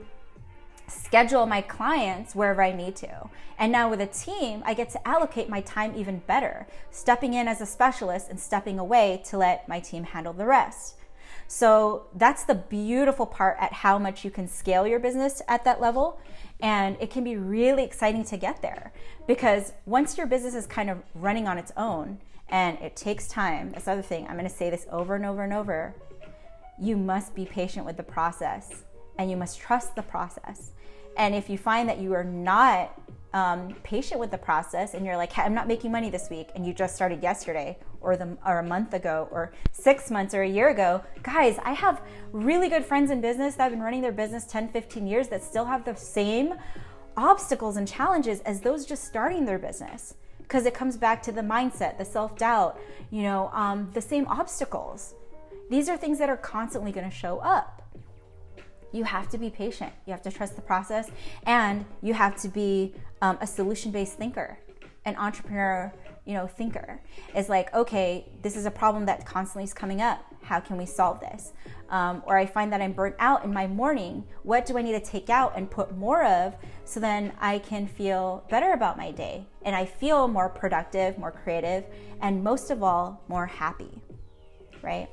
schedule 0.88 1.46
my 1.46 1.62
clients 1.62 2.36
wherever 2.36 2.62
I 2.62 2.72
need 2.72 2.96
to. 2.98 3.30
And 3.58 3.72
now 3.72 3.90
with 3.90 4.02
a 4.02 4.08
team, 4.08 4.64
I 4.66 4.74
get 4.74 4.90
to 4.92 5.08
allocate 5.08 5.50
my 5.50 5.62
time 5.62 5.94
even 5.96 6.20
better, 6.28 6.68
stepping 6.90 7.34
in 7.34 7.48
as 7.48 7.62
a 7.62 7.66
specialist 7.66 8.30
and 8.30 8.40
stepping 8.40 8.80
away 8.80 9.22
to 9.26 9.38
let 9.38 9.68
my 9.68 9.80
team 9.80 10.04
handle 10.04 10.34
the 10.34 10.46
rest. 10.46 10.96
So 11.48 12.08
that's 12.16 12.44
the 12.46 12.56
beautiful 12.56 13.26
part 13.26 13.58
at 13.60 13.74
how 13.74 14.00
much 14.00 14.24
you 14.24 14.32
can 14.32 14.48
scale 14.48 14.88
your 14.88 15.00
business 15.00 15.42
at 15.48 15.66
that 15.66 15.82
level. 15.82 16.20
And 16.62 16.96
it 17.00 17.10
can 17.10 17.24
be 17.24 17.36
really 17.36 17.84
exciting 17.84 18.24
to 18.26 18.38
get 18.38 18.62
there 18.62 18.94
because 19.28 19.74
once 19.86 20.18
your 20.18 20.28
business 20.28 20.56
is 20.56 20.66
kind 20.66 20.90
of 20.90 21.04
running 21.14 21.48
on 21.48 21.58
its 21.58 21.72
own 21.76 22.20
and 22.50 22.78
it 22.80 22.96
takes 22.96 23.28
time, 23.28 23.72
that's 23.72 23.86
the 23.86 23.92
other 23.92 24.02
thing. 24.02 24.28
I'm 24.28 24.38
going 24.38 24.48
to 24.48 24.56
say 24.56 24.70
this 24.70 24.86
over 24.92 25.16
and 25.16 25.26
over 25.26 25.44
and 25.44 25.54
over. 25.54 25.94
You 26.82 26.98
must 26.98 27.36
be 27.36 27.46
patient 27.46 27.86
with 27.86 27.96
the 27.96 28.04
process 28.04 28.84
and 29.20 29.30
you 29.30 29.38
must 29.38 29.60
trust 29.60 29.96
the 29.96 30.02
process. 30.02 30.72
And 31.16 31.36
if 31.36 31.48
you 31.48 31.58
find 31.58 31.88
that 31.88 32.00
you 32.00 32.14
are 32.14 32.24
not 32.24 33.00
um, 33.34 33.76
patient 33.84 34.20
with 34.20 34.32
the 34.32 34.38
process 34.38 34.96
and 34.96 35.06
you're 35.06 35.16
like, 35.16 35.38
I'm 35.38 35.54
not 35.54 35.68
making 35.68 35.92
money 35.92 36.10
this 36.10 36.30
week, 36.30 36.50
and 36.56 36.66
you 36.66 36.74
just 36.74 36.96
started 36.96 37.22
yesterday 37.22 37.78
or 38.02 38.18
the 38.18 38.36
or 38.46 38.60
a 38.60 38.64
month 38.64 38.94
ago 38.94 39.30
or 39.32 39.54
six 39.72 40.10
months 40.10 40.34
or 40.34 40.42
a 40.42 40.50
year 40.50 40.70
ago, 40.70 41.04
guys, 41.22 41.58
I 41.64 41.74
have 41.74 42.02
really 42.32 42.68
good 42.68 42.84
friends 42.84 43.12
in 43.12 43.22
business 43.22 43.56
that 43.56 43.64
have 43.64 43.72
been 43.72 43.82
running 43.82 44.02
their 44.02 44.12
business 44.12 44.46
10, 44.46 44.70
15 44.70 45.06
years 45.06 45.28
that 45.28 45.44
still 45.44 45.66
have 45.66 45.86
the 45.86 45.96
same 45.96 46.56
obstacles 47.16 47.78
and 47.78 47.88
challenges 47.88 48.40
as 48.42 48.62
those 48.62 48.86
just 48.86 49.04
starting 49.04 49.46
their 49.46 49.60
business 49.60 50.16
because 50.40 50.66
it 50.66 50.74
comes 50.74 50.98
back 50.98 51.22
to 51.24 51.32
the 51.32 51.42
mindset, 51.42 51.98
the 51.98 52.06
self 52.06 52.38
doubt, 52.38 52.80
you 53.12 53.22
know, 53.22 53.50
um, 53.54 53.90
the 53.94 54.02
same 54.02 54.26
obstacles. 54.28 55.14
These 55.72 55.90
are 55.90 55.98
things 55.98 56.20
that 56.20 56.30
are 56.30 56.38
constantly 56.38 56.92
going 56.92 57.10
to 57.10 57.16
show 57.16 57.40
up 57.40 57.82
you 58.92 59.04
have 59.04 59.30
to 59.30 59.38
be 59.38 59.50
patient. 59.50 59.92
You 60.06 60.12
have 60.12 60.22
to 60.24 60.32
trust 60.32 60.56
the 60.56 60.62
process, 60.62 61.10
and 61.46 61.86
you 62.02 62.14
have 62.14 62.36
to 62.42 62.48
be 62.48 62.94
um, 63.22 63.38
a 63.42 63.48
solution-based 63.48 64.18
thinker, 64.18 64.58
an 65.06 65.16
entrepreneur, 65.16 65.94
you 66.26 66.34
know, 66.34 66.48
thinker. 66.48 67.02
Is 67.36 67.50
like, 67.50 67.74
okay, 67.74 68.28
this 68.42 68.56
is 68.56 68.66
a 68.66 68.72
problem 68.72 69.06
that 69.06 69.26
constantly 69.26 69.64
is 69.64 69.74
coming 69.74 70.02
up. 70.02 70.24
How 70.44 70.60
can 70.60 70.78
we 70.78 70.86
solve 70.86 71.20
this? 71.20 71.54
Um, 71.90 72.24
or 72.26 72.38
I 72.38 72.46
find 72.46 72.72
that 72.74 72.82
I'm 72.82 72.94
burnt 72.94 73.16
out 73.20 73.44
in 73.44 73.54
my 73.54 73.68
morning. 73.68 74.24
What 74.44 74.66
do 74.66 74.78
I 74.78 74.82
need 74.82 74.94
to 74.94 75.00
take 75.00 75.30
out 75.30 75.54
and 75.56 75.70
put 75.70 75.96
more 75.98 76.24
of 76.24 76.56
so 76.86 77.00
then 77.00 77.34
I 77.40 77.60
can 77.60 77.88
feel 77.88 78.44
better 78.50 78.74
about 78.74 78.98
my 78.98 79.12
day 79.12 79.46
and 79.64 79.76
I 79.76 79.86
feel 79.86 80.28
more 80.28 80.50
productive, 80.50 81.18
more 81.18 81.32
creative, 81.32 81.86
and 82.22 82.44
most 82.44 82.72
of 82.72 82.82
all, 82.82 83.22
more 83.28 83.46
happy, 83.46 84.02
right? 84.82 85.10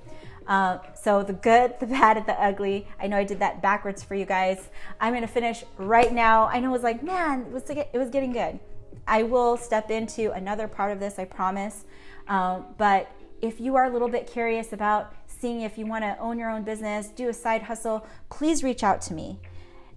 Uh, 0.49 0.79
so 0.95 1.23
the 1.23 1.35
good, 1.35 1.79
the 1.79 1.87
bad, 1.87 2.17
and 2.17 2.27
the 2.27 2.33
ugly. 2.43 2.89
I 2.99 3.07
know 3.07 3.19
I 3.19 3.25
did 3.25 3.39
that 3.41 3.63
backwards 3.63 4.03
for 4.03 4.15
you 4.15 4.25
guys. 4.25 4.71
I'm 5.01 5.13
gonna 5.13 5.29
finish 5.29 5.63
right 5.77 6.13
now. 6.13 6.47
I 6.47 6.59
know 6.59 6.71
it 6.71 6.73
was 6.73 6.83
like, 6.83 7.03
man, 7.03 7.43
it 7.43 7.53
was 7.53 7.69
it 7.69 7.99
was 7.99 8.09
getting 8.09 8.33
good. 8.33 8.59
I 9.07 9.23
will 9.23 9.57
step 9.57 9.91
into 9.91 10.33
another 10.33 10.67
part 10.67 10.91
of 10.91 11.01
this, 11.01 11.19
I 11.19 11.27
promise. 11.27 11.85
Um, 12.29 12.67
but 12.77 13.11
if 13.41 13.61
you 13.61 13.77
are 13.77 13.85
a 13.85 13.91
little 13.91 14.09
bit 14.09 14.27
curious 14.27 14.73
about 14.73 15.15
seeing 15.27 15.63
if 15.63 15.79
you 15.79 15.87
want 15.87 16.03
to 16.05 16.17
own 16.19 16.39
your 16.39 16.51
own 16.51 16.63
business, 16.63 17.09
do 17.09 17.29
a 17.29 17.33
side 17.33 17.63
hustle, 17.63 18.07
please 18.31 18.65
reach 18.65 18.83
out 18.83 19.01
to 19.03 19.15
me 19.15 19.39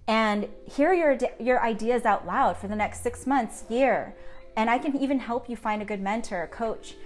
and 0.06 0.48
hear 0.66 0.92
your 0.92 1.18
your 1.38 1.62
ideas 1.62 2.04
out 2.04 2.26
loud 2.26 2.56
for 2.56 2.68
the 2.68 2.76
next 2.76 3.02
six 3.02 3.26
months, 3.26 3.64
year. 3.68 4.14
And 4.56 4.68
I 4.68 4.78
can 4.78 4.96
even 4.96 5.18
help 5.18 5.48
you 5.48 5.56
find 5.56 5.80
a 5.80 5.84
good 5.84 6.00
mentor, 6.00 6.42
a 6.42 6.48
coach. 6.48 6.96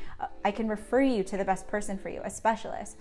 I 0.45 0.51
can 0.51 0.67
refer 0.69 1.03
you 1.03 1.23
to 1.25 1.37
the 1.37 1.45
best 1.45 1.69
person 1.69 1.99
for 1.99 2.09
you, 2.09 2.21
a 2.25 2.31
specialist. 2.31 2.97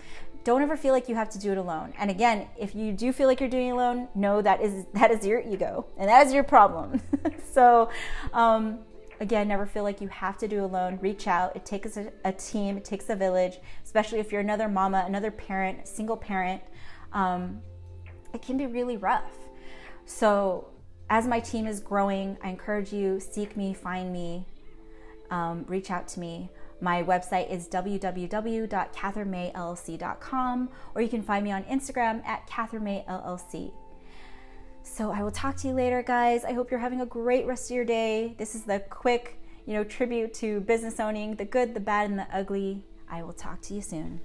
Don't 0.45 0.62
ever 0.62 0.77
feel 0.77 0.93
like 0.93 1.10
you 1.10 1.15
have 1.15 1.29
to 1.31 1.39
do 1.39 1.51
it 1.51 1.58
alone. 1.58 1.91
And 1.97 2.12
again, 2.12 2.47
if 2.55 2.75
you 2.75 2.93
do 2.93 3.12
feel 3.12 3.27
like 3.27 3.39
you're 3.39 3.49
doing 3.49 3.69
it 3.69 3.71
alone, 3.71 4.08
know 4.13 4.43
that 4.43 4.62
is 4.62 4.86
that 4.93 5.10
is 5.10 5.25
your 5.25 5.41
ego 5.41 5.88
and 5.97 6.08
that 6.08 6.27
is 6.27 6.34
your 6.34 6.43
problem. 6.43 7.01
so, 7.51 7.89
um, 8.31 8.79
again, 9.19 9.47
never 9.47 9.65
feel 9.65 9.81
like 9.81 10.01
you 10.01 10.08
have 10.10 10.38
to 10.38 10.47
do 10.47 10.60
it 10.60 10.63
alone. 10.63 10.99
Reach 11.01 11.27
out. 11.27 11.55
It 11.55 11.65
takes 11.65 11.97
a, 11.97 12.12
a, 12.23 12.31
team. 12.31 12.77
It 12.77 12.86
takes 12.86 13.10
a 13.10 13.15
village. 13.15 13.58
Especially 13.84 14.19
if 14.19 14.31
you're 14.31 14.41
another 14.41 14.69
mama, 14.69 15.03
another 15.08 15.31
parent, 15.31 15.88
single 15.88 16.15
parent. 16.15 16.62
Um, 17.12 17.60
it 18.31 18.43
can 18.43 18.55
be 18.55 18.67
really 18.67 18.97
rough. 18.97 19.34
So, 20.05 20.67
as 21.10 21.25
my 21.27 21.39
team 21.39 21.65
is 21.65 21.79
growing, 21.79 22.38
I 22.43 22.49
encourage 22.49 22.93
you 22.93 23.19
seek 23.19 23.58
me, 23.58 23.73
find 23.73 24.13
me, 24.13 24.45
um, 25.31 25.65
reach 25.67 25.89
out 25.89 26.08
to 26.10 26.19
me. 26.19 26.51
My 26.81 27.03
website 27.03 27.49
is 27.49 27.69
www.catherinemayllc.com, 27.69 30.69
or 30.93 31.01
you 31.01 31.09
can 31.09 31.23
find 31.23 31.43
me 31.43 31.51
on 31.51 31.63
Instagram 31.63 32.23
at 32.25 32.47
catherinemayllc. 32.47 33.71
So 34.83 35.11
I 35.11 35.23
will 35.23 35.31
talk 35.31 35.55
to 35.57 35.67
you 35.67 35.73
later, 35.73 36.03
guys. 36.03 36.45
I 36.45 36.53
hope 36.53 36.69
you're 36.69 36.79
having 36.79 37.01
a 37.01 37.05
great 37.05 37.45
rest 37.45 37.71
of 37.71 37.75
your 37.75 37.85
day. 37.85 38.35
This 38.38 38.55
is 38.55 38.63
the 38.63 38.79
quick, 38.89 39.39
you 39.65 39.73
know, 39.73 39.83
tribute 39.83 40.33
to 40.35 40.61
business 40.61 40.99
owning 40.99 41.35
the 41.35 41.45
good, 41.45 41.73
the 41.73 41.79
bad, 41.79 42.09
and 42.09 42.19
the 42.19 42.27
ugly. 42.31 42.83
I 43.09 43.23
will 43.23 43.33
talk 43.33 43.61
to 43.63 43.73
you 43.73 43.81
soon. 43.81 44.21